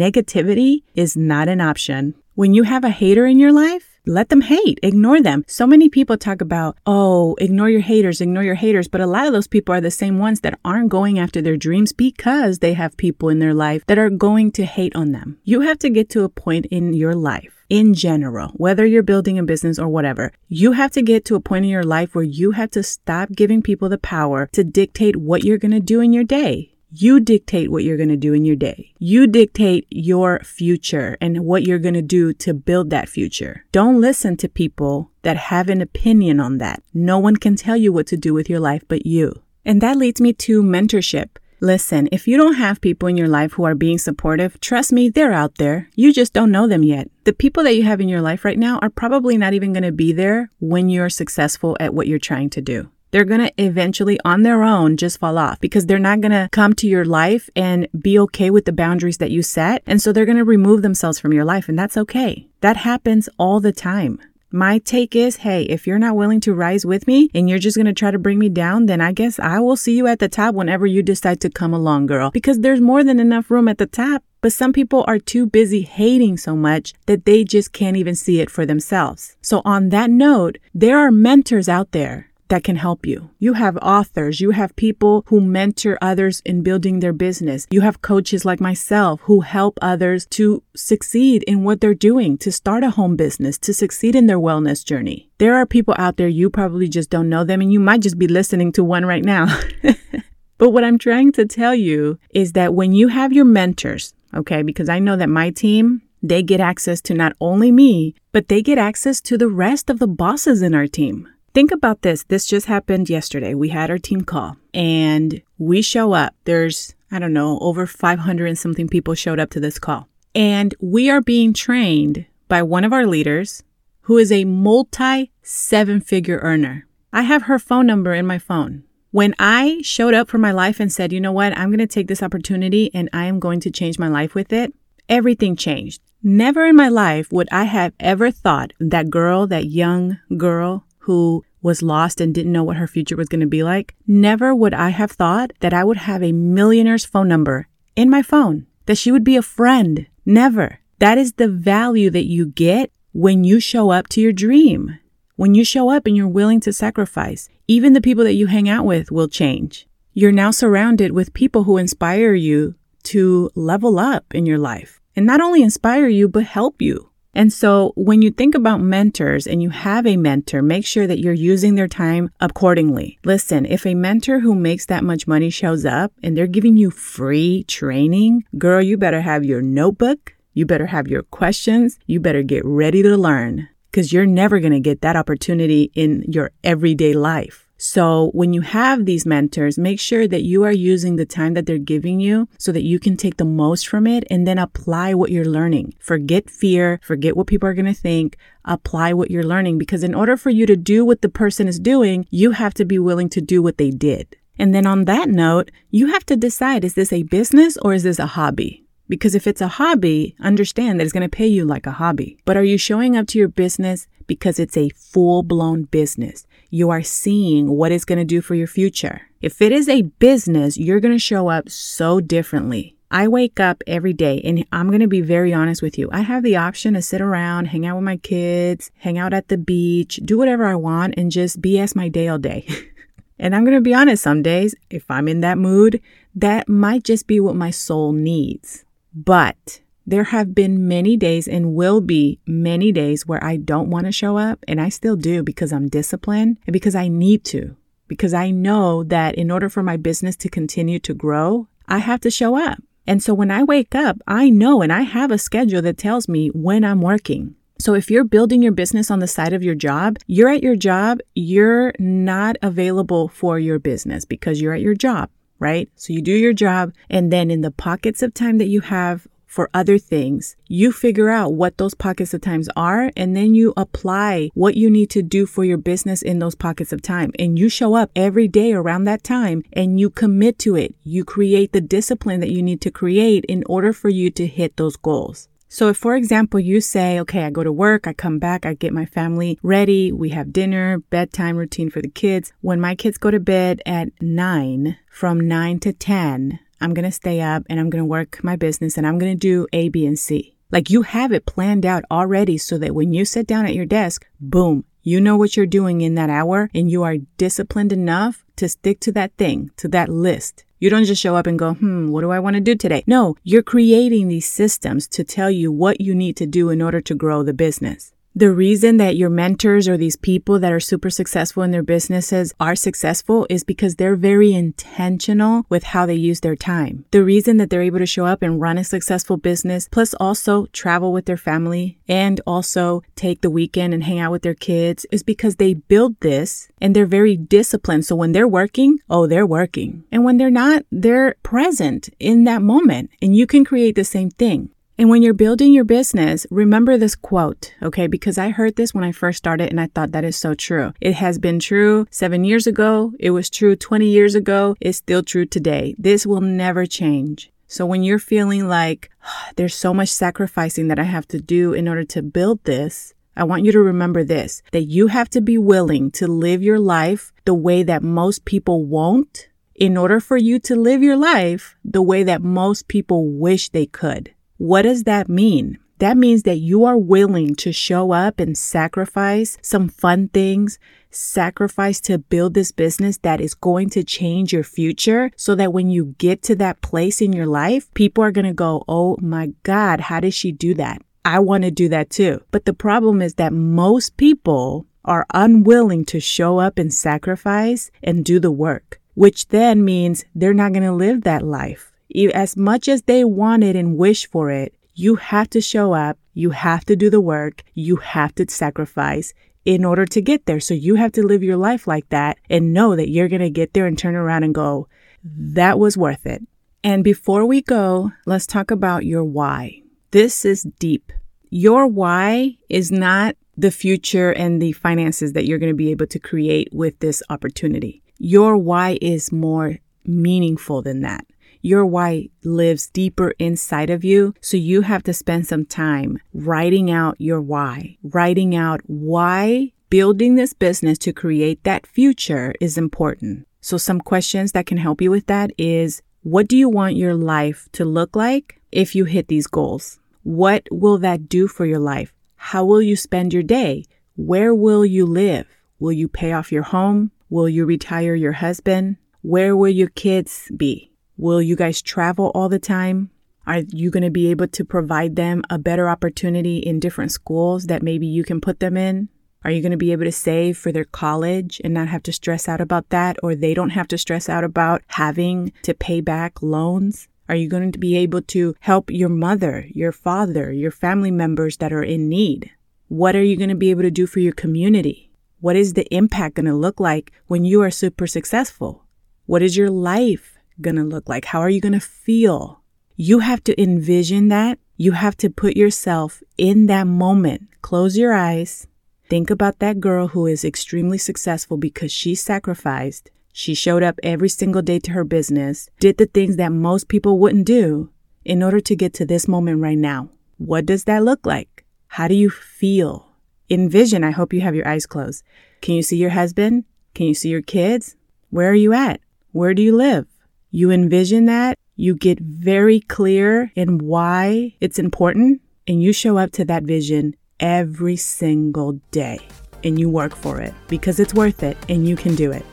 negativity 0.00 0.84
is 0.94 1.16
not 1.16 1.48
an 1.48 1.60
option. 1.60 2.14
When 2.36 2.54
you 2.54 2.62
have 2.62 2.84
a 2.84 2.90
hater 2.90 3.26
in 3.26 3.40
your 3.40 3.52
life, 3.52 3.98
let 4.06 4.28
them 4.28 4.42
hate, 4.42 4.78
ignore 4.80 5.20
them. 5.20 5.42
So 5.48 5.66
many 5.66 5.88
people 5.88 6.16
talk 6.16 6.40
about, 6.40 6.78
oh, 6.86 7.34
ignore 7.40 7.68
your 7.68 7.80
haters, 7.80 8.20
ignore 8.20 8.44
your 8.44 8.54
haters. 8.54 8.86
But 8.86 9.00
a 9.00 9.08
lot 9.08 9.26
of 9.26 9.32
those 9.32 9.48
people 9.48 9.74
are 9.74 9.80
the 9.80 9.90
same 9.90 10.20
ones 10.20 10.42
that 10.42 10.56
aren't 10.64 10.88
going 10.88 11.18
after 11.18 11.42
their 11.42 11.56
dreams 11.56 11.92
because 11.92 12.60
they 12.60 12.74
have 12.74 12.96
people 12.96 13.28
in 13.28 13.40
their 13.40 13.54
life 13.54 13.84
that 13.86 13.98
are 13.98 14.08
going 14.08 14.52
to 14.52 14.64
hate 14.64 14.94
on 14.94 15.10
them. 15.10 15.40
You 15.42 15.62
have 15.62 15.80
to 15.80 15.90
get 15.90 16.08
to 16.10 16.22
a 16.22 16.28
point 16.28 16.66
in 16.66 16.94
your 16.94 17.16
life 17.16 17.57
in 17.68 17.94
general, 17.94 18.48
whether 18.54 18.86
you're 18.86 19.02
building 19.02 19.38
a 19.38 19.42
business 19.42 19.78
or 19.78 19.88
whatever, 19.88 20.32
you 20.48 20.72
have 20.72 20.90
to 20.92 21.02
get 21.02 21.24
to 21.26 21.34
a 21.34 21.40
point 21.40 21.64
in 21.64 21.70
your 21.70 21.84
life 21.84 22.14
where 22.14 22.24
you 22.24 22.52
have 22.52 22.70
to 22.70 22.82
stop 22.82 23.30
giving 23.32 23.62
people 23.62 23.88
the 23.88 23.98
power 23.98 24.48
to 24.52 24.64
dictate 24.64 25.16
what 25.16 25.44
you're 25.44 25.58
going 25.58 25.72
to 25.72 25.80
do 25.80 26.00
in 26.00 26.12
your 26.12 26.24
day. 26.24 26.74
You 26.90 27.20
dictate 27.20 27.70
what 27.70 27.84
you're 27.84 27.98
going 27.98 28.08
to 28.08 28.16
do 28.16 28.32
in 28.32 28.46
your 28.46 28.56
day. 28.56 28.94
You 28.98 29.26
dictate 29.26 29.86
your 29.90 30.40
future 30.40 31.18
and 31.20 31.44
what 31.44 31.64
you're 31.64 31.78
going 31.78 31.94
to 31.94 32.02
do 32.02 32.32
to 32.34 32.54
build 32.54 32.88
that 32.88 33.10
future. 33.10 33.66
Don't 33.72 34.00
listen 34.00 34.38
to 34.38 34.48
people 34.48 35.10
that 35.20 35.36
have 35.36 35.68
an 35.68 35.82
opinion 35.82 36.40
on 36.40 36.56
that. 36.58 36.82
No 36.94 37.18
one 37.18 37.36
can 37.36 37.56
tell 37.56 37.76
you 37.76 37.92
what 37.92 38.06
to 38.06 38.16
do 38.16 38.32
with 38.32 38.48
your 38.48 38.60
life 38.60 38.84
but 38.88 39.04
you. 39.04 39.42
And 39.66 39.82
that 39.82 39.98
leads 39.98 40.18
me 40.18 40.32
to 40.32 40.62
mentorship. 40.62 41.36
Listen, 41.60 42.08
if 42.12 42.28
you 42.28 42.36
don't 42.36 42.54
have 42.54 42.80
people 42.80 43.08
in 43.08 43.16
your 43.16 43.28
life 43.28 43.52
who 43.52 43.64
are 43.64 43.74
being 43.74 43.98
supportive, 43.98 44.60
trust 44.60 44.92
me, 44.92 45.08
they're 45.08 45.32
out 45.32 45.56
there. 45.56 45.88
You 45.96 46.12
just 46.12 46.32
don't 46.32 46.52
know 46.52 46.68
them 46.68 46.84
yet. 46.84 47.10
The 47.24 47.32
people 47.32 47.64
that 47.64 47.74
you 47.74 47.82
have 47.82 48.00
in 48.00 48.08
your 48.08 48.22
life 48.22 48.44
right 48.44 48.58
now 48.58 48.78
are 48.80 48.90
probably 48.90 49.36
not 49.36 49.54
even 49.54 49.72
going 49.72 49.82
to 49.82 49.92
be 49.92 50.12
there 50.12 50.50
when 50.60 50.88
you're 50.88 51.10
successful 51.10 51.76
at 51.80 51.94
what 51.94 52.06
you're 52.06 52.18
trying 52.18 52.50
to 52.50 52.60
do 52.60 52.90
they're 53.10 53.24
going 53.24 53.40
to 53.40 53.52
eventually 53.62 54.18
on 54.24 54.42
their 54.42 54.62
own 54.62 54.96
just 54.96 55.18
fall 55.18 55.38
off 55.38 55.60
because 55.60 55.86
they're 55.86 55.98
not 55.98 56.20
going 56.20 56.32
to 56.32 56.48
come 56.52 56.74
to 56.74 56.86
your 56.86 57.04
life 57.04 57.48
and 57.56 57.88
be 57.98 58.18
okay 58.18 58.50
with 58.50 58.64
the 58.64 58.72
boundaries 58.72 59.18
that 59.18 59.30
you 59.30 59.42
set. 59.42 59.82
And 59.86 60.00
so 60.00 60.12
they're 60.12 60.26
going 60.26 60.38
to 60.38 60.44
remove 60.44 60.82
themselves 60.82 61.18
from 61.18 61.32
your 61.32 61.44
life 61.44 61.68
and 61.68 61.78
that's 61.78 61.96
okay. 61.96 62.48
That 62.60 62.76
happens 62.76 63.28
all 63.38 63.60
the 63.60 63.72
time. 63.72 64.20
My 64.50 64.78
take 64.78 65.14
is, 65.14 65.36
hey, 65.36 65.64
if 65.64 65.86
you're 65.86 65.98
not 65.98 66.16
willing 66.16 66.40
to 66.40 66.54
rise 66.54 66.86
with 66.86 67.06
me 67.06 67.28
and 67.34 67.50
you're 67.50 67.58
just 67.58 67.76
going 67.76 67.84
to 67.84 67.92
try 67.92 68.10
to 68.10 68.18
bring 68.18 68.38
me 68.38 68.48
down, 68.48 68.86
then 68.86 68.98
I 68.98 69.12
guess 69.12 69.38
I 69.38 69.60
will 69.60 69.76
see 69.76 69.94
you 69.94 70.06
at 70.06 70.20
the 70.20 70.28
top 70.28 70.54
whenever 70.54 70.86
you 70.86 71.02
decide 71.02 71.42
to 71.42 71.50
come 71.50 71.74
along, 71.74 72.06
girl, 72.06 72.30
because 72.30 72.60
there's 72.60 72.80
more 72.80 73.04
than 73.04 73.20
enough 73.20 73.50
room 73.50 73.68
at 73.68 73.76
the 73.76 73.86
top. 73.86 74.22
But 74.40 74.54
some 74.54 74.72
people 74.72 75.04
are 75.06 75.18
too 75.18 75.46
busy 75.46 75.82
hating 75.82 76.38
so 76.38 76.56
much 76.56 76.94
that 77.06 77.26
they 77.26 77.44
just 77.44 77.72
can't 77.72 77.96
even 77.96 78.14
see 78.14 78.40
it 78.40 78.50
for 78.50 78.64
themselves. 78.64 79.36
So 79.42 79.60
on 79.66 79.90
that 79.90 80.10
note, 80.10 80.56
there 80.72 80.96
are 80.96 81.10
mentors 81.10 81.68
out 81.68 81.90
there 81.90 82.27
that 82.48 82.64
can 82.64 82.76
help 82.76 83.06
you. 83.06 83.30
You 83.38 83.54
have 83.54 83.76
authors, 83.78 84.40
you 84.40 84.50
have 84.50 84.74
people 84.76 85.24
who 85.28 85.40
mentor 85.40 85.98
others 86.00 86.40
in 86.44 86.62
building 86.62 87.00
their 87.00 87.12
business. 87.12 87.66
You 87.70 87.82
have 87.82 88.02
coaches 88.02 88.44
like 88.44 88.60
myself 88.60 89.20
who 89.22 89.40
help 89.40 89.78
others 89.80 90.26
to 90.26 90.62
succeed 90.74 91.42
in 91.44 91.64
what 91.64 91.80
they're 91.80 91.94
doing, 91.94 92.38
to 92.38 92.52
start 92.52 92.84
a 92.84 92.90
home 92.90 93.16
business, 93.16 93.58
to 93.58 93.74
succeed 93.74 94.14
in 94.14 94.26
their 94.26 94.38
wellness 94.38 94.84
journey. 94.84 95.28
There 95.38 95.54
are 95.54 95.66
people 95.66 95.94
out 95.98 96.16
there, 96.16 96.28
you 96.28 96.50
probably 96.50 96.88
just 96.88 97.10
don't 97.10 97.28
know 97.28 97.44
them, 97.44 97.60
and 97.60 97.72
you 97.72 97.80
might 97.80 98.00
just 98.00 98.18
be 98.18 98.28
listening 98.28 98.72
to 98.72 98.84
one 98.84 99.06
right 99.06 99.24
now. 99.24 99.46
but 100.58 100.70
what 100.70 100.84
I'm 100.84 100.98
trying 100.98 101.32
to 101.32 101.46
tell 101.46 101.74
you 101.74 102.18
is 102.30 102.52
that 102.52 102.74
when 102.74 102.92
you 102.92 103.08
have 103.08 103.32
your 103.32 103.44
mentors, 103.44 104.14
okay, 104.34 104.62
because 104.62 104.88
I 104.88 104.98
know 104.98 105.16
that 105.16 105.28
my 105.28 105.50
team, 105.50 106.02
they 106.22 106.42
get 106.42 106.60
access 106.60 107.00
to 107.02 107.14
not 107.14 107.34
only 107.40 107.70
me, 107.70 108.14
but 108.32 108.48
they 108.48 108.62
get 108.62 108.78
access 108.78 109.20
to 109.22 109.38
the 109.38 109.48
rest 109.48 109.88
of 109.88 109.98
the 109.98 110.08
bosses 110.08 110.62
in 110.62 110.74
our 110.74 110.88
team. 110.88 111.28
Think 111.54 111.70
about 111.72 112.02
this. 112.02 112.24
This 112.24 112.46
just 112.46 112.66
happened 112.66 113.08
yesterday. 113.08 113.54
We 113.54 113.70
had 113.70 113.90
our 113.90 113.98
team 113.98 114.22
call 114.22 114.56
and 114.74 115.42
we 115.58 115.82
show 115.82 116.12
up. 116.12 116.34
There's, 116.44 116.94
I 117.10 117.18
don't 117.18 117.32
know, 117.32 117.58
over 117.60 117.86
500 117.86 118.46
and 118.46 118.58
something 118.58 118.88
people 118.88 119.14
showed 119.14 119.40
up 119.40 119.50
to 119.50 119.60
this 119.60 119.78
call. 119.78 120.08
And 120.34 120.74
we 120.80 121.10
are 121.10 121.20
being 121.20 121.52
trained 121.52 122.26
by 122.48 122.62
one 122.62 122.84
of 122.84 122.92
our 122.92 123.06
leaders 123.06 123.62
who 124.02 124.18
is 124.18 124.30
a 124.30 124.44
multi 124.44 125.30
seven 125.42 126.00
figure 126.00 126.38
earner. 126.38 126.86
I 127.12 127.22
have 127.22 127.42
her 127.42 127.58
phone 127.58 127.86
number 127.86 128.14
in 128.14 128.26
my 128.26 128.38
phone. 128.38 128.84
When 129.10 129.34
I 129.38 129.80
showed 129.82 130.14
up 130.14 130.28
for 130.28 130.38
my 130.38 130.52
life 130.52 130.80
and 130.80 130.92
said, 130.92 131.12
you 131.12 131.20
know 131.20 131.32
what, 131.32 131.56
I'm 131.56 131.70
going 131.70 131.78
to 131.78 131.86
take 131.86 132.08
this 132.08 132.22
opportunity 132.22 132.90
and 132.92 133.08
I 133.12 133.24
am 133.24 133.40
going 133.40 133.60
to 133.60 133.70
change 133.70 133.98
my 133.98 134.08
life 134.08 134.34
with 134.34 134.52
it, 134.52 134.74
everything 135.08 135.56
changed. 135.56 136.02
Never 136.22 136.66
in 136.66 136.76
my 136.76 136.88
life 136.88 137.32
would 137.32 137.48
I 137.50 137.64
have 137.64 137.94
ever 137.98 138.30
thought 138.30 138.72
that 138.78 139.08
girl, 139.08 139.46
that 139.46 139.66
young 139.66 140.18
girl 140.36 140.84
who 141.08 141.42
was 141.62 141.80
lost 141.80 142.20
and 142.20 142.34
didn't 142.34 142.52
know 142.52 142.62
what 142.62 142.76
her 142.76 142.86
future 142.86 143.16
was 143.16 143.30
going 143.30 143.40
to 143.40 143.46
be 143.46 143.62
like, 143.62 143.94
never 144.06 144.54
would 144.54 144.74
I 144.74 144.90
have 144.90 145.10
thought 145.10 145.52
that 145.60 145.72
I 145.72 145.82
would 145.82 145.96
have 145.96 146.22
a 146.22 146.32
millionaire's 146.32 147.06
phone 147.06 147.28
number 147.28 147.66
in 147.96 148.10
my 148.10 148.20
phone, 148.20 148.66
that 148.84 148.98
she 148.98 149.10
would 149.10 149.24
be 149.24 149.36
a 149.36 149.42
friend. 149.42 150.06
Never. 150.26 150.80
That 150.98 151.16
is 151.16 151.32
the 151.32 151.48
value 151.48 152.10
that 152.10 152.26
you 152.26 152.44
get 152.44 152.92
when 153.12 153.42
you 153.42 153.58
show 153.58 153.90
up 153.90 154.08
to 154.10 154.20
your 154.20 154.34
dream. 154.34 154.98
When 155.36 155.54
you 155.54 155.64
show 155.64 155.88
up 155.90 156.06
and 156.06 156.14
you're 156.14 156.28
willing 156.28 156.60
to 156.60 156.74
sacrifice, 156.74 157.48
even 157.66 157.94
the 157.94 158.02
people 158.02 158.24
that 158.24 158.34
you 158.34 158.48
hang 158.48 158.68
out 158.68 158.84
with 158.84 159.10
will 159.10 159.28
change. 159.28 159.88
You're 160.12 160.30
now 160.30 160.50
surrounded 160.50 161.12
with 161.12 161.32
people 161.32 161.64
who 161.64 161.78
inspire 161.78 162.34
you 162.34 162.74
to 163.04 163.50
level 163.54 163.98
up 163.98 164.34
in 164.34 164.44
your 164.44 164.58
life 164.58 165.00
and 165.16 165.24
not 165.24 165.40
only 165.40 165.62
inspire 165.62 166.08
you, 166.08 166.28
but 166.28 166.44
help 166.44 166.82
you. 166.82 167.08
And 167.34 167.52
so 167.52 167.92
when 167.94 168.22
you 168.22 168.30
think 168.30 168.54
about 168.54 168.80
mentors 168.80 169.46
and 169.46 169.62
you 169.62 169.70
have 169.70 170.06
a 170.06 170.16
mentor, 170.16 170.62
make 170.62 170.86
sure 170.86 171.06
that 171.06 171.20
you're 171.20 171.32
using 171.32 171.74
their 171.74 171.88
time 171.88 172.30
accordingly. 172.40 173.18
Listen, 173.24 173.64
if 173.66 173.86
a 173.86 173.94
mentor 173.94 174.40
who 174.40 174.54
makes 174.54 174.86
that 174.86 175.04
much 175.04 175.26
money 175.26 175.50
shows 175.50 175.84
up 175.84 176.12
and 176.22 176.36
they're 176.36 176.46
giving 176.46 176.76
you 176.76 176.90
free 176.90 177.64
training, 177.64 178.44
girl, 178.56 178.82
you 178.82 178.96
better 178.96 179.20
have 179.20 179.44
your 179.44 179.62
notebook. 179.62 180.34
You 180.54 180.66
better 180.66 180.86
have 180.86 181.06
your 181.06 181.22
questions. 181.22 181.98
You 182.06 182.18
better 182.18 182.42
get 182.42 182.64
ready 182.64 183.02
to 183.02 183.16
learn 183.16 183.68
because 183.90 184.12
you're 184.12 184.26
never 184.26 184.58
going 184.58 184.72
to 184.72 184.80
get 184.80 185.02
that 185.02 185.16
opportunity 185.16 185.92
in 185.94 186.24
your 186.28 186.50
everyday 186.64 187.12
life. 187.14 187.67
So 187.80 188.30
when 188.34 188.52
you 188.52 188.62
have 188.62 189.06
these 189.06 189.24
mentors, 189.24 189.78
make 189.78 190.00
sure 190.00 190.26
that 190.26 190.42
you 190.42 190.64
are 190.64 190.72
using 190.72 191.14
the 191.14 191.24
time 191.24 191.54
that 191.54 191.64
they're 191.64 191.78
giving 191.78 192.18
you 192.18 192.48
so 192.58 192.72
that 192.72 192.82
you 192.82 192.98
can 192.98 193.16
take 193.16 193.36
the 193.36 193.44
most 193.44 193.86
from 193.86 194.04
it 194.04 194.24
and 194.28 194.48
then 194.48 194.58
apply 194.58 195.14
what 195.14 195.30
you're 195.30 195.44
learning. 195.44 195.94
Forget 196.00 196.50
fear, 196.50 196.98
forget 197.04 197.36
what 197.36 197.46
people 197.46 197.68
are 197.68 197.74
going 197.74 197.86
to 197.86 197.94
think, 197.94 198.36
apply 198.64 199.12
what 199.12 199.30
you're 199.30 199.44
learning 199.44 199.78
because 199.78 200.02
in 200.02 200.12
order 200.12 200.36
for 200.36 200.50
you 200.50 200.66
to 200.66 200.74
do 200.74 201.04
what 201.04 201.22
the 201.22 201.28
person 201.28 201.68
is 201.68 201.78
doing, 201.78 202.26
you 202.30 202.50
have 202.50 202.74
to 202.74 202.84
be 202.84 202.98
willing 202.98 203.28
to 203.28 203.40
do 203.40 203.62
what 203.62 203.78
they 203.78 203.90
did. 203.90 204.36
And 204.58 204.74
then 204.74 204.84
on 204.84 205.04
that 205.04 205.28
note, 205.28 205.70
you 205.92 206.08
have 206.08 206.26
to 206.26 206.36
decide 206.36 206.84
is 206.84 206.94
this 206.94 207.12
a 207.12 207.22
business 207.22 207.76
or 207.78 207.94
is 207.94 208.02
this 208.02 208.18
a 208.18 208.26
hobby? 208.26 208.84
Because 209.08 209.36
if 209.36 209.46
it's 209.46 209.60
a 209.60 209.68
hobby, 209.68 210.34
understand 210.40 210.98
that 210.98 211.04
it's 211.04 211.12
going 211.12 211.28
to 211.28 211.34
pay 211.34 211.46
you 211.46 211.64
like 211.64 211.86
a 211.86 211.92
hobby. 211.92 212.38
But 212.44 212.56
are 212.56 212.64
you 212.64 212.76
showing 212.76 213.16
up 213.16 213.28
to 213.28 213.38
your 213.38 213.48
business 213.48 214.08
because 214.26 214.58
it's 214.58 214.76
a 214.76 214.90
full 214.90 215.44
blown 215.44 215.84
business? 215.84 216.44
You 216.70 216.90
are 216.90 217.02
seeing 217.02 217.70
what 217.70 217.92
it's 217.92 218.04
going 218.04 218.18
to 218.18 218.24
do 218.24 218.40
for 218.40 218.54
your 218.54 218.66
future. 218.66 219.22
If 219.40 219.62
it 219.62 219.72
is 219.72 219.88
a 219.88 220.02
business, 220.02 220.76
you're 220.76 221.00
going 221.00 221.14
to 221.14 221.18
show 221.18 221.48
up 221.48 221.70
so 221.70 222.20
differently. 222.20 222.96
I 223.10 223.26
wake 223.26 223.58
up 223.58 223.82
every 223.86 224.12
day 224.12 224.40
and 224.44 224.66
I'm 224.70 224.88
going 224.88 225.00
to 225.00 225.08
be 225.08 225.22
very 225.22 225.54
honest 225.54 225.80
with 225.80 225.96
you. 225.96 226.10
I 226.12 226.20
have 226.20 226.42
the 226.42 226.56
option 226.56 226.92
to 226.94 227.00
sit 227.00 227.22
around, 227.22 227.66
hang 227.66 227.86
out 227.86 227.96
with 227.96 228.04
my 228.04 228.18
kids, 228.18 228.90
hang 228.98 229.16
out 229.16 229.32
at 229.32 229.48
the 229.48 229.56
beach, 229.56 230.20
do 230.24 230.36
whatever 230.36 230.66
I 230.66 230.74
want 230.74 231.14
and 231.16 231.30
just 231.30 231.62
BS 231.62 231.96
my 231.96 232.08
day 232.08 232.28
all 232.28 232.38
day. 232.38 232.66
and 233.38 233.54
I'm 233.54 233.64
going 233.64 233.76
to 233.76 233.80
be 233.80 233.94
honest, 233.94 234.22
some 234.22 234.42
days, 234.42 234.74
if 234.90 235.10
I'm 235.10 235.26
in 235.26 235.40
that 235.40 235.56
mood, 235.56 236.02
that 236.34 236.68
might 236.68 237.02
just 237.02 237.26
be 237.26 237.40
what 237.40 237.56
my 237.56 237.70
soul 237.70 238.12
needs. 238.12 238.84
But 239.14 239.80
there 240.08 240.24
have 240.24 240.54
been 240.54 240.88
many 240.88 241.18
days 241.18 241.46
and 241.46 241.74
will 241.74 242.00
be 242.00 242.40
many 242.46 242.92
days 242.92 243.26
where 243.26 243.44
I 243.44 243.58
don't 243.58 243.90
want 243.90 244.06
to 244.06 244.12
show 244.12 244.38
up, 244.38 244.64
and 244.66 244.80
I 244.80 244.88
still 244.88 245.16
do 245.16 245.42
because 245.42 245.70
I'm 245.70 245.88
disciplined 245.88 246.58
and 246.66 246.72
because 246.72 246.94
I 246.94 247.08
need 247.08 247.44
to. 247.46 247.76
Because 248.06 248.32
I 248.32 248.50
know 248.50 249.04
that 249.04 249.34
in 249.34 249.50
order 249.50 249.68
for 249.68 249.82
my 249.82 249.98
business 249.98 250.34
to 250.36 250.48
continue 250.48 250.98
to 251.00 251.12
grow, 251.12 251.68
I 251.86 251.98
have 251.98 252.20
to 252.22 252.30
show 252.30 252.56
up. 252.56 252.78
And 253.06 253.22
so 253.22 253.34
when 253.34 253.50
I 253.50 253.62
wake 253.62 253.94
up, 253.94 254.16
I 254.26 254.48
know 254.48 254.80
and 254.80 254.90
I 254.90 255.02
have 255.02 255.30
a 255.30 255.36
schedule 255.36 255.82
that 255.82 255.98
tells 255.98 256.26
me 256.26 256.48
when 256.48 256.84
I'm 256.84 257.02
working. 257.02 257.54
So 257.78 257.92
if 257.92 258.10
you're 258.10 258.24
building 258.24 258.62
your 258.62 258.72
business 258.72 259.10
on 259.10 259.18
the 259.18 259.26
side 259.26 259.52
of 259.52 259.62
your 259.62 259.74
job, 259.74 260.18
you're 260.26 260.48
at 260.48 260.62
your 260.62 260.74
job, 260.74 261.20
you're 261.34 261.92
not 261.98 262.56
available 262.62 263.28
for 263.28 263.58
your 263.58 263.78
business 263.78 264.24
because 264.24 264.60
you're 264.60 264.72
at 264.72 264.80
your 264.80 264.94
job, 264.94 265.28
right? 265.58 265.90
So 265.96 266.14
you 266.14 266.22
do 266.22 266.32
your 266.32 266.54
job 266.54 266.94
and 267.10 267.30
then 267.30 267.50
in 267.50 267.60
the 267.60 267.70
pockets 267.70 268.22
of 268.22 268.32
time 268.32 268.56
that 268.56 268.68
you 268.68 268.80
have 268.80 269.26
for 269.58 269.68
other 269.74 269.98
things. 269.98 270.54
You 270.68 270.92
figure 270.92 271.30
out 271.30 271.52
what 271.52 271.78
those 271.78 271.92
pockets 271.92 272.32
of 272.32 272.40
times 272.40 272.68
are, 272.76 273.10
and 273.16 273.34
then 273.34 273.56
you 273.56 273.74
apply 273.76 274.50
what 274.54 274.76
you 274.76 274.88
need 274.88 275.10
to 275.10 275.20
do 275.20 275.46
for 275.46 275.64
your 275.64 275.78
business 275.78 276.22
in 276.22 276.38
those 276.38 276.54
pockets 276.54 276.92
of 276.92 277.02
time. 277.02 277.32
And 277.40 277.58
you 277.58 277.68
show 277.68 277.94
up 277.94 278.12
every 278.14 278.46
day 278.46 278.72
around 278.72 279.02
that 279.06 279.24
time 279.24 279.64
and 279.72 279.98
you 279.98 280.10
commit 280.10 280.60
to 280.60 280.76
it. 280.76 280.94
You 281.02 281.24
create 281.24 281.72
the 281.72 281.80
discipline 281.80 282.38
that 282.38 282.52
you 282.52 282.62
need 282.62 282.80
to 282.82 282.92
create 282.92 283.44
in 283.46 283.64
order 283.66 283.92
for 283.92 284.08
you 284.08 284.30
to 284.30 284.46
hit 284.46 284.76
those 284.76 284.94
goals. 284.94 285.48
So 285.66 285.88
if, 285.88 285.96
for 285.96 286.14
example, 286.14 286.60
you 286.60 286.80
say, 286.80 287.18
okay, 287.18 287.42
I 287.42 287.50
go 287.50 287.64
to 287.64 287.72
work, 287.72 288.06
I 288.06 288.12
come 288.12 288.38
back, 288.38 288.64
I 288.64 288.74
get 288.74 288.92
my 288.92 289.06
family 289.06 289.58
ready, 289.60 290.12
we 290.12 290.28
have 290.28 290.52
dinner, 290.52 290.98
bedtime 291.10 291.56
routine 291.56 291.90
for 291.90 292.00
the 292.00 292.08
kids. 292.08 292.52
When 292.60 292.80
my 292.80 292.94
kids 292.94 293.18
go 293.18 293.32
to 293.32 293.40
bed 293.40 293.82
at 293.84 294.10
nine, 294.22 294.98
from 295.10 295.48
nine 295.48 295.80
to 295.80 295.92
10, 295.92 296.60
I'm 296.80 296.94
going 296.94 297.04
to 297.04 297.12
stay 297.12 297.40
up 297.40 297.64
and 297.68 297.80
I'm 297.80 297.90
going 297.90 298.02
to 298.02 298.08
work 298.08 298.42
my 298.42 298.56
business 298.56 298.96
and 298.96 299.06
I'm 299.06 299.18
going 299.18 299.32
to 299.32 299.38
do 299.38 299.66
A, 299.72 299.88
B, 299.88 300.06
and 300.06 300.18
C. 300.18 300.54
Like 300.70 300.90
you 300.90 301.02
have 301.02 301.32
it 301.32 301.46
planned 301.46 301.86
out 301.86 302.04
already 302.10 302.58
so 302.58 302.78
that 302.78 302.94
when 302.94 303.12
you 303.12 303.24
sit 303.24 303.46
down 303.46 303.66
at 303.66 303.74
your 303.74 303.86
desk, 303.86 304.26
boom, 304.38 304.84
you 305.02 305.20
know 305.20 305.36
what 305.36 305.56
you're 305.56 305.66
doing 305.66 306.02
in 306.02 306.14
that 306.16 306.30
hour 306.30 306.68
and 306.74 306.90
you 306.90 307.02
are 307.02 307.16
disciplined 307.38 307.92
enough 307.92 308.44
to 308.56 308.68
stick 308.68 309.00
to 309.00 309.12
that 309.12 309.32
thing, 309.38 309.70
to 309.78 309.88
that 309.88 310.08
list. 310.08 310.64
You 310.80 310.90
don't 310.90 311.04
just 311.04 311.22
show 311.22 311.34
up 311.34 311.46
and 311.46 311.58
go, 311.58 311.74
hmm, 311.74 312.10
what 312.10 312.20
do 312.20 312.30
I 312.30 312.38
want 312.38 312.54
to 312.54 312.60
do 312.60 312.74
today? 312.74 313.02
No, 313.06 313.36
you're 313.42 313.62
creating 313.62 314.28
these 314.28 314.46
systems 314.46 315.08
to 315.08 315.24
tell 315.24 315.50
you 315.50 315.72
what 315.72 316.00
you 316.00 316.14
need 316.14 316.36
to 316.36 316.46
do 316.46 316.70
in 316.70 316.82
order 316.82 317.00
to 317.00 317.14
grow 317.14 317.42
the 317.42 317.54
business. 317.54 318.12
The 318.38 318.52
reason 318.52 318.98
that 318.98 319.16
your 319.16 319.30
mentors 319.30 319.88
or 319.88 319.96
these 319.96 320.14
people 320.14 320.60
that 320.60 320.70
are 320.70 320.78
super 320.78 321.10
successful 321.10 321.64
in 321.64 321.72
their 321.72 321.82
businesses 321.82 322.54
are 322.60 322.76
successful 322.76 323.48
is 323.50 323.64
because 323.64 323.96
they're 323.96 324.14
very 324.14 324.52
intentional 324.54 325.66
with 325.68 325.82
how 325.82 326.06
they 326.06 326.14
use 326.14 326.38
their 326.38 326.54
time. 326.54 327.04
The 327.10 327.24
reason 327.24 327.56
that 327.56 327.68
they're 327.68 327.82
able 327.82 327.98
to 327.98 328.06
show 328.06 328.26
up 328.26 328.40
and 328.40 328.60
run 328.60 328.78
a 328.78 328.84
successful 328.84 329.38
business, 329.38 329.88
plus 329.90 330.14
also 330.20 330.66
travel 330.66 331.12
with 331.12 331.26
their 331.26 331.36
family 331.36 331.98
and 332.06 332.40
also 332.46 333.02
take 333.16 333.40
the 333.40 333.50
weekend 333.50 333.92
and 333.92 334.04
hang 334.04 334.20
out 334.20 334.30
with 334.30 334.42
their 334.42 334.54
kids 334.54 335.04
is 335.10 335.24
because 335.24 335.56
they 335.56 335.74
build 335.74 336.14
this 336.20 336.68
and 336.80 336.94
they're 336.94 337.06
very 337.06 337.36
disciplined. 337.36 338.04
So 338.06 338.14
when 338.14 338.30
they're 338.30 338.46
working, 338.46 339.00
oh, 339.10 339.26
they're 339.26 339.44
working. 339.44 340.04
And 340.12 340.22
when 340.22 340.36
they're 340.36 340.48
not, 340.48 340.84
they're 340.92 341.34
present 341.42 342.08
in 342.20 342.44
that 342.44 342.62
moment. 342.62 343.10
And 343.20 343.34
you 343.34 343.48
can 343.48 343.64
create 343.64 343.96
the 343.96 344.04
same 344.04 344.30
thing. 344.30 344.70
And 345.00 345.08
when 345.08 345.22
you're 345.22 345.32
building 345.32 345.72
your 345.72 345.84
business, 345.84 346.44
remember 346.50 346.98
this 346.98 347.14
quote, 347.14 347.72
okay? 347.80 348.08
Because 348.08 348.36
I 348.36 348.48
heard 348.48 348.74
this 348.74 348.92
when 348.92 349.04
I 349.04 349.12
first 349.12 349.38
started 349.38 349.70
and 349.70 349.80
I 349.80 349.86
thought 349.86 350.10
that 350.10 350.24
is 350.24 350.36
so 350.36 350.54
true. 350.54 350.92
It 351.00 351.14
has 351.14 351.38
been 351.38 351.60
true 351.60 352.08
seven 352.10 352.42
years 352.42 352.66
ago. 352.66 353.12
It 353.20 353.30
was 353.30 353.48
true 353.48 353.76
20 353.76 354.08
years 354.08 354.34
ago. 354.34 354.74
It's 354.80 354.98
still 354.98 355.22
true 355.22 355.46
today. 355.46 355.94
This 355.98 356.26
will 356.26 356.40
never 356.40 356.84
change. 356.84 357.52
So 357.68 357.86
when 357.86 358.02
you're 358.02 358.18
feeling 358.18 358.66
like 358.66 359.08
there's 359.54 359.76
so 359.76 359.94
much 359.94 360.08
sacrificing 360.08 360.88
that 360.88 360.98
I 360.98 361.04
have 361.04 361.28
to 361.28 361.40
do 361.40 361.72
in 361.74 361.86
order 361.86 362.04
to 362.06 362.20
build 362.20 362.64
this, 362.64 363.14
I 363.36 363.44
want 363.44 363.64
you 363.64 363.70
to 363.70 363.78
remember 363.78 364.24
this 364.24 364.62
that 364.72 364.86
you 364.86 365.06
have 365.06 365.30
to 365.30 365.40
be 365.40 365.58
willing 365.58 366.10
to 366.12 366.26
live 366.26 366.60
your 366.60 366.80
life 366.80 367.32
the 367.44 367.54
way 367.54 367.84
that 367.84 368.02
most 368.02 368.44
people 368.44 368.84
won't 368.84 369.48
in 369.76 369.96
order 369.96 370.18
for 370.18 370.36
you 370.36 370.58
to 370.58 370.74
live 370.74 371.04
your 371.04 371.16
life 371.16 371.76
the 371.84 372.02
way 372.02 372.24
that 372.24 372.42
most 372.42 372.88
people 372.88 373.28
wish 373.28 373.68
they 373.68 373.86
could. 373.86 374.34
What 374.58 374.82
does 374.82 375.04
that 375.04 375.28
mean? 375.28 375.78
That 375.98 376.16
means 376.16 376.42
that 376.42 376.58
you 376.58 376.84
are 376.84 376.96
willing 376.96 377.54
to 377.56 377.72
show 377.72 378.10
up 378.10 378.40
and 378.40 378.58
sacrifice 378.58 379.56
some 379.62 379.88
fun 379.88 380.30
things, 380.30 380.80
sacrifice 381.12 382.00
to 382.02 382.18
build 382.18 382.54
this 382.54 382.72
business 382.72 383.18
that 383.18 383.40
is 383.40 383.54
going 383.54 383.88
to 383.90 384.02
change 384.02 384.52
your 384.52 384.64
future 384.64 385.30
so 385.36 385.54
that 385.54 385.72
when 385.72 385.90
you 385.90 386.16
get 386.18 386.42
to 386.42 386.56
that 386.56 386.82
place 386.82 387.20
in 387.20 387.32
your 387.32 387.46
life, 387.46 387.92
people 387.94 388.24
are 388.24 388.32
going 388.32 388.46
to 388.46 388.52
go, 388.52 388.82
Oh 388.88 389.16
my 389.20 389.52
God, 389.62 390.00
how 390.00 390.18
did 390.18 390.34
she 390.34 390.50
do 390.50 390.74
that? 390.74 391.02
I 391.24 391.38
want 391.38 391.62
to 391.62 391.70
do 391.70 391.88
that 391.90 392.10
too. 392.10 392.42
But 392.50 392.64
the 392.64 392.74
problem 392.74 393.22
is 393.22 393.34
that 393.34 393.52
most 393.52 394.16
people 394.16 394.86
are 395.04 395.24
unwilling 395.34 396.04
to 396.06 396.18
show 396.18 396.58
up 396.58 396.80
and 396.80 396.92
sacrifice 396.92 397.92
and 398.02 398.24
do 398.24 398.40
the 398.40 398.50
work, 398.50 399.00
which 399.14 399.48
then 399.48 399.84
means 399.84 400.24
they're 400.34 400.52
not 400.52 400.72
going 400.72 400.82
to 400.82 400.92
live 400.92 401.22
that 401.22 401.44
life 401.44 401.87
as 402.34 402.56
much 402.56 402.88
as 402.88 403.02
they 403.02 403.24
want 403.24 403.64
it 403.64 403.76
and 403.76 403.96
wish 403.96 404.28
for 404.28 404.50
it, 404.50 404.74
you 404.94 405.16
have 405.16 405.48
to 405.50 405.60
show 405.60 405.92
up, 405.92 406.18
you 406.34 406.50
have 406.50 406.84
to 406.86 406.96
do 406.96 407.10
the 407.10 407.20
work, 407.20 407.62
you 407.74 407.96
have 407.96 408.34
to 408.34 408.46
sacrifice 408.48 409.32
in 409.64 409.84
order 409.84 410.06
to 410.06 410.20
get 410.20 410.46
there. 410.46 410.60
So 410.60 410.74
you 410.74 410.94
have 410.94 411.12
to 411.12 411.22
live 411.22 411.42
your 411.42 411.56
life 411.56 411.86
like 411.86 412.08
that 412.08 412.38
and 412.48 412.72
know 412.72 412.96
that 412.96 413.10
you're 413.10 413.28
going 413.28 413.42
to 413.42 413.50
get 413.50 413.74
there 413.74 413.86
and 413.86 413.98
turn 413.98 414.14
around 414.14 414.44
and 414.44 414.54
go, 414.54 414.88
that 415.22 415.78
was 415.78 415.96
worth 415.96 416.26
it. 416.26 416.42
And 416.82 417.04
before 417.04 417.44
we 417.44 417.60
go, 417.62 418.12
let's 418.24 418.46
talk 418.46 418.70
about 418.70 419.04
your 419.04 419.24
why. 419.24 419.82
This 420.10 420.44
is 420.44 420.62
deep. 420.78 421.12
Your 421.50 421.86
why 421.86 422.56
is 422.68 422.90
not 422.90 423.36
the 423.56 423.70
future 423.70 424.30
and 424.30 424.62
the 424.62 424.72
finances 424.72 425.32
that 425.32 425.44
you're 425.44 425.58
going 425.58 425.72
to 425.72 425.76
be 425.76 425.90
able 425.90 426.06
to 426.06 426.18
create 426.18 426.68
with 426.72 426.98
this 427.00 427.22
opportunity. 427.28 428.02
Your 428.18 428.56
why 428.56 428.96
is 429.02 429.32
more 429.32 429.78
meaningful 430.04 430.80
than 430.82 431.00
that. 431.02 431.26
Your 431.60 431.84
why 431.84 432.28
lives 432.44 432.88
deeper 432.88 433.34
inside 433.38 433.90
of 433.90 434.04
you. 434.04 434.34
So 434.40 434.56
you 434.56 434.82
have 434.82 435.02
to 435.04 435.12
spend 435.12 435.46
some 435.46 435.64
time 435.64 436.20
writing 436.32 436.90
out 436.90 437.16
your 437.18 437.40
why, 437.40 437.98
writing 438.02 438.54
out 438.54 438.80
why 438.86 439.72
building 439.90 440.34
this 440.34 440.52
business 440.52 440.98
to 440.98 441.12
create 441.12 441.64
that 441.64 441.86
future 441.86 442.54
is 442.60 442.76
important. 442.76 443.46
So 443.60 443.76
some 443.76 444.00
questions 444.00 444.52
that 444.52 444.66
can 444.66 444.78
help 444.78 445.00
you 445.00 445.10
with 445.10 445.26
that 445.26 445.50
is 445.58 446.02
what 446.22 446.48
do 446.48 446.56
you 446.56 446.68
want 446.68 446.96
your 446.96 447.14
life 447.14 447.68
to 447.72 447.84
look 447.84 448.14
like 448.14 448.60
if 448.70 448.94
you 448.94 449.04
hit 449.04 449.28
these 449.28 449.46
goals? 449.46 449.98
What 450.22 450.68
will 450.70 450.98
that 450.98 451.28
do 451.28 451.48
for 451.48 451.64
your 451.64 451.78
life? 451.78 452.12
How 452.36 452.64
will 452.64 452.82
you 452.82 452.96
spend 452.96 453.32
your 453.32 453.42
day? 453.42 453.84
Where 454.16 454.54
will 454.54 454.84
you 454.84 455.06
live? 455.06 455.46
Will 455.78 455.92
you 455.92 456.08
pay 456.08 456.32
off 456.32 456.52
your 456.52 456.64
home? 456.64 457.12
Will 457.30 457.48
you 457.48 457.64
retire 457.64 458.14
your 458.14 458.32
husband? 458.32 458.96
Where 459.22 459.56
will 459.56 459.70
your 459.70 459.88
kids 459.88 460.50
be? 460.56 460.87
Will 461.20 461.42
you 461.42 461.56
guys 461.56 461.82
travel 461.82 462.30
all 462.32 462.48
the 462.48 462.60
time? 462.60 463.10
Are 463.44 463.62
you 463.70 463.90
going 463.90 464.04
to 464.04 464.10
be 464.10 464.30
able 464.30 464.46
to 464.46 464.64
provide 464.64 465.16
them 465.16 465.42
a 465.50 465.58
better 465.58 465.88
opportunity 465.88 466.58
in 466.58 466.78
different 466.78 467.10
schools 467.10 467.64
that 467.64 467.82
maybe 467.82 468.06
you 468.06 468.22
can 468.22 468.40
put 468.40 468.60
them 468.60 468.76
in? 468.76 469.08
Are 469.42 469.50
you 469.50 469.60
going 469.60 469.72
to 469.72 469.76
be 469.76 469.90
able 469.90 470.04
to 470.04 470.12
save 470.12 470.56
for 470.56 470.70
their 470.70 470.84
college 470.84 471.60
and 471.64 471.74
not 471.74 471.88
have 471.88 472.04
to 472.04 472.12
stress 472.12 472.48
out 472.48 472.60
about 472.60 472.90
that? 472.90 473.16
Or 473.20 473.34
they 473.34 473.52
don't 473.52 473.70
have 473.70 473.88
to 473.88 473.98
stress 473.98 474.28
out 474.28 474.44
about 474.44 474.82
having 474.86 475.52
to 475.62 475.74
pay 475.74 476.00
back 476.00 476.40
loans? 476.40 477.08
Are 477.28 477.34
you 477.34 477.48
going 477.48 477.72
to 477.72 477.80
be 477.80 477.96
able 477.96 478.22
to 478.22 478.54
help 478.60 478.88
your 478.88 479.08
mother, 479.08 479.66
your 479.70 479.90
father, 479.90 480.52
your 480.52 480.70
family 480.70 481.10
members 481.10 481.56
that 481.56 481.72
are 481.72 481.82
in 481.82 482.08
need? 482.08 482.52
What 482.86 483.16
are 483.16 483.24
you 483.24 483.36
going 483.36 483.48
to 483.48 483.56
be 483.56 483.70
able 483.70 483.82
to 483.82 483.90
do 483.90 484.06
for 484.06 484.20
your 484.20 484.34
community? 484.34 485.10
What 485.40 485.56
is 485.56 485.72
the 485.72 485.92
impact 485.92 486.36
going 486.36 486.46
to 486.46 486.54
look 486.54 486.78
like 486.78 487.10
when 487.26 487.44
you 487.44 487.60
are 487.62 487.72
super 487.72 488.06
successful? 488.06 488.84
What 489.26 489.42
is 489.42 489.56
your 489.56 489.68
life 489.68 490.37
going 490.60 490.76
to 490.76 490.84
look 490.84 491.08
like? 491.08 491.26
How 491.26 491.40
are 491.40 491.50
you 491.50 491.60
going 491.60 491.72
to 491.72 491.80
feel? 491.80 492.62
You 492.96 493.20
have 493.20 493.44
to 493.44 493.60
envision 493.60 494.28
that. 494.28 494.58
You 494.76 494.92
have 494.92 495.16
to 495.18 495.30
put 495.30 495.56
yourself 495.56 496.22
in 496.36 496.66
that 496.66 496.86
moment. 496.86 497.48
Close 497.62 497.96
your 497.96 498.12
eyes. 498.12 498.66
Think 499.08 499.30
about 499.30 499.60
that 499.60 499.80
girl 499.80 500.08
who 500.08 500.26
is 500.26 500.44
extremely 500.44 500.98
successful 500.98 501.56
because 501.56 501.90
she 501.90 502.14
sacrificed. 502.14 503.10
She 503.32 503.54
showed 503.54 503.82
up 503.82 504.00
every 504.02 504.28
single 504.28 504.62
day 504.62 504.80
to 504.80 504.92
her 504.92 505.04
business, 505.04 505.70
did 505.78 505.96
the 505.96 506.06
things 506.06 506.36
that 506.36 506.50
most 506.50 506.88
people 506.88 507.20
wouldn't 507.20 507.46
do 507.46 507.90
in 508.24 508.42
order 508.42 508.58
to 508.60 508.74
get 508.74 508.92
to 508.94 509.06
this 509.06 509.28
moment 509.28 509.60
right 509.60 509.78
now. 509.78 510.10
What 510.38 510.66
does 510.66 510.84
that 510.84 511.04
look 511.04 511.24
like? 511.24 511.64
How 511.86 512.08
do 512.08 512.14
you 512.14 512.30
feel? 512.30 513.06
Envision, 513.48 514.02
I 514.02 514.10
hope 514.10 514.32
you 514.32 514.40
have 514.40 514.56
your 514.56 514.66
eyes 514.66 514.86
closed. 514.86 515.22
Can 515.60 515.76
you 515.76 515.82
see 515.82 515.96
your 515.96 516.10
husband? 516.10 516.64
Can 516.94 517.06
you 517.06 517.14
see 517.14 517.28
your 517.28 517.42
kids? 517.42 517.94
Where 518.30 518.50
are 518.50 518.54
you 518.54 518.72
at? 518.72 519.00
Where 519.30 519.54
do 519.54 519.62
you 519.62 519.76
live? 519.76 520.07
You 520.50 520.70
envision 520.70 521.26
that, 521.26 521.58
you 521.76 521.94
get 521.94 522.18
very 522.20 522.80
clear 522.80 523.52
in 523.54 523.78
why 523.78 524.54
it's 524.60 524.78
important, 524.78 525.42
and 525.66 525.82
you 525.82 525.92
show 525.92 526.16
up 526.16 526.32
to 526.32 526.44
that 526.46 526.62
vision 526.62 527.14
every 527.38 527.96
single 527.96 528.80
day 528.90 529.18
and 529.62 529.78
you 529.78 529.90
work 529.90 530.16
for 530.16 530.40
it 530.40 530.54
because 530.66 530.98
it's 531.00 531.12
worth 531.12 531.42
it 531.42 531.56
and 531.68 531.86
you 531.86 531.96
can 531.96 532.14
do 532.14 532.32
it. 532.32 532.44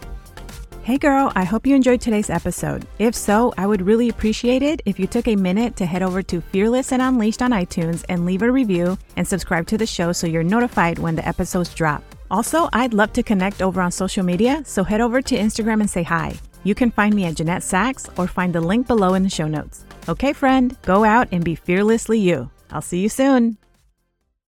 Hey 0.83 0.97
girl, 0.97 1.31
I 1.35 1.45
hope 1.45 1.65
you 1.65 1.73
enjoyed 1.73 2.01
today's 2.01 2.29
episode. 2.29 2.85
If 2.99 3.15
so, 3.15 3.53
I 3.57 3.65
would 3.65 3.81
really 3.81 4.09
appreciate 4.09 4.61
it 4.61 4.81
if 4.85 4.99
you 4.99 5.07
took 5.07 5.27
a 5.27 5.35
minute 5.35 5.77
to 5.77 5.85
head 5.85 6.03
over 6.03 6.21
to 6.23 6.41
Fearless 6.41 6.91
and 6.91 7.01
Unleashed 7.01 7.41
on 7.41 7.51
iTunes 7.51 8.03
and 8.09 8.25
leave 8.25 8.41
a 8.41 8.51
review 8.51 8.97
and 9.15 9.27
subscribe 9.27 9.67
to 9.67 9.77
the 9.77 9.87
show 9.87 10.11
so 10.11 10.27
you're 10.27 10.43
notified 10.43 10.99
when 10.99 11.15
the 11.15 11.27
episodes 11.27 11.73
drop. 11.73 12.03
Also, 12.29 12.67
I'd 12.73 12.93
love 12.93 13.13
to 13.13 13.23
connect 13.23 13.61
over 13.61 13.81
on 13.81 13.91
social 13.91 14.23
media, 14.23 14.63
so 14.65 14.83
head 14.83 14.99
over 14.99 15.21
to 15.21 15.37
Instagram 15.37 15.79
and 15.79 15.89
say 15.89 16.03
hi. 16.03 16.37
You 16.65 16.73
can 16.73 16.89
find 16.89 17.13
me 17.13 17.25
at 17.25 17.35
Jeanette 17.35 17.61
Sachs 17.61 18.09
or 18.17 18.25
find 18.25 18.51
the 18.51 18.59
link 18.59 18.87
below 18.87 19.13
in 19.13 19.21
the 19.21 19.29
show 19.29 19.47
notes. 19.47 19.85
Okay, 20.09 20.33
friend, 20.33 20.75
go 20.81 21.03
out 21.03 21.27
and 21.31 21.43
be 21.43 21.53
fearlessly 21.53 22.17
you. 22.19 22.49
I'll 22.71 22.81
see 22.81 23.01
you 23.01 23.07
soon. 23.07 23.57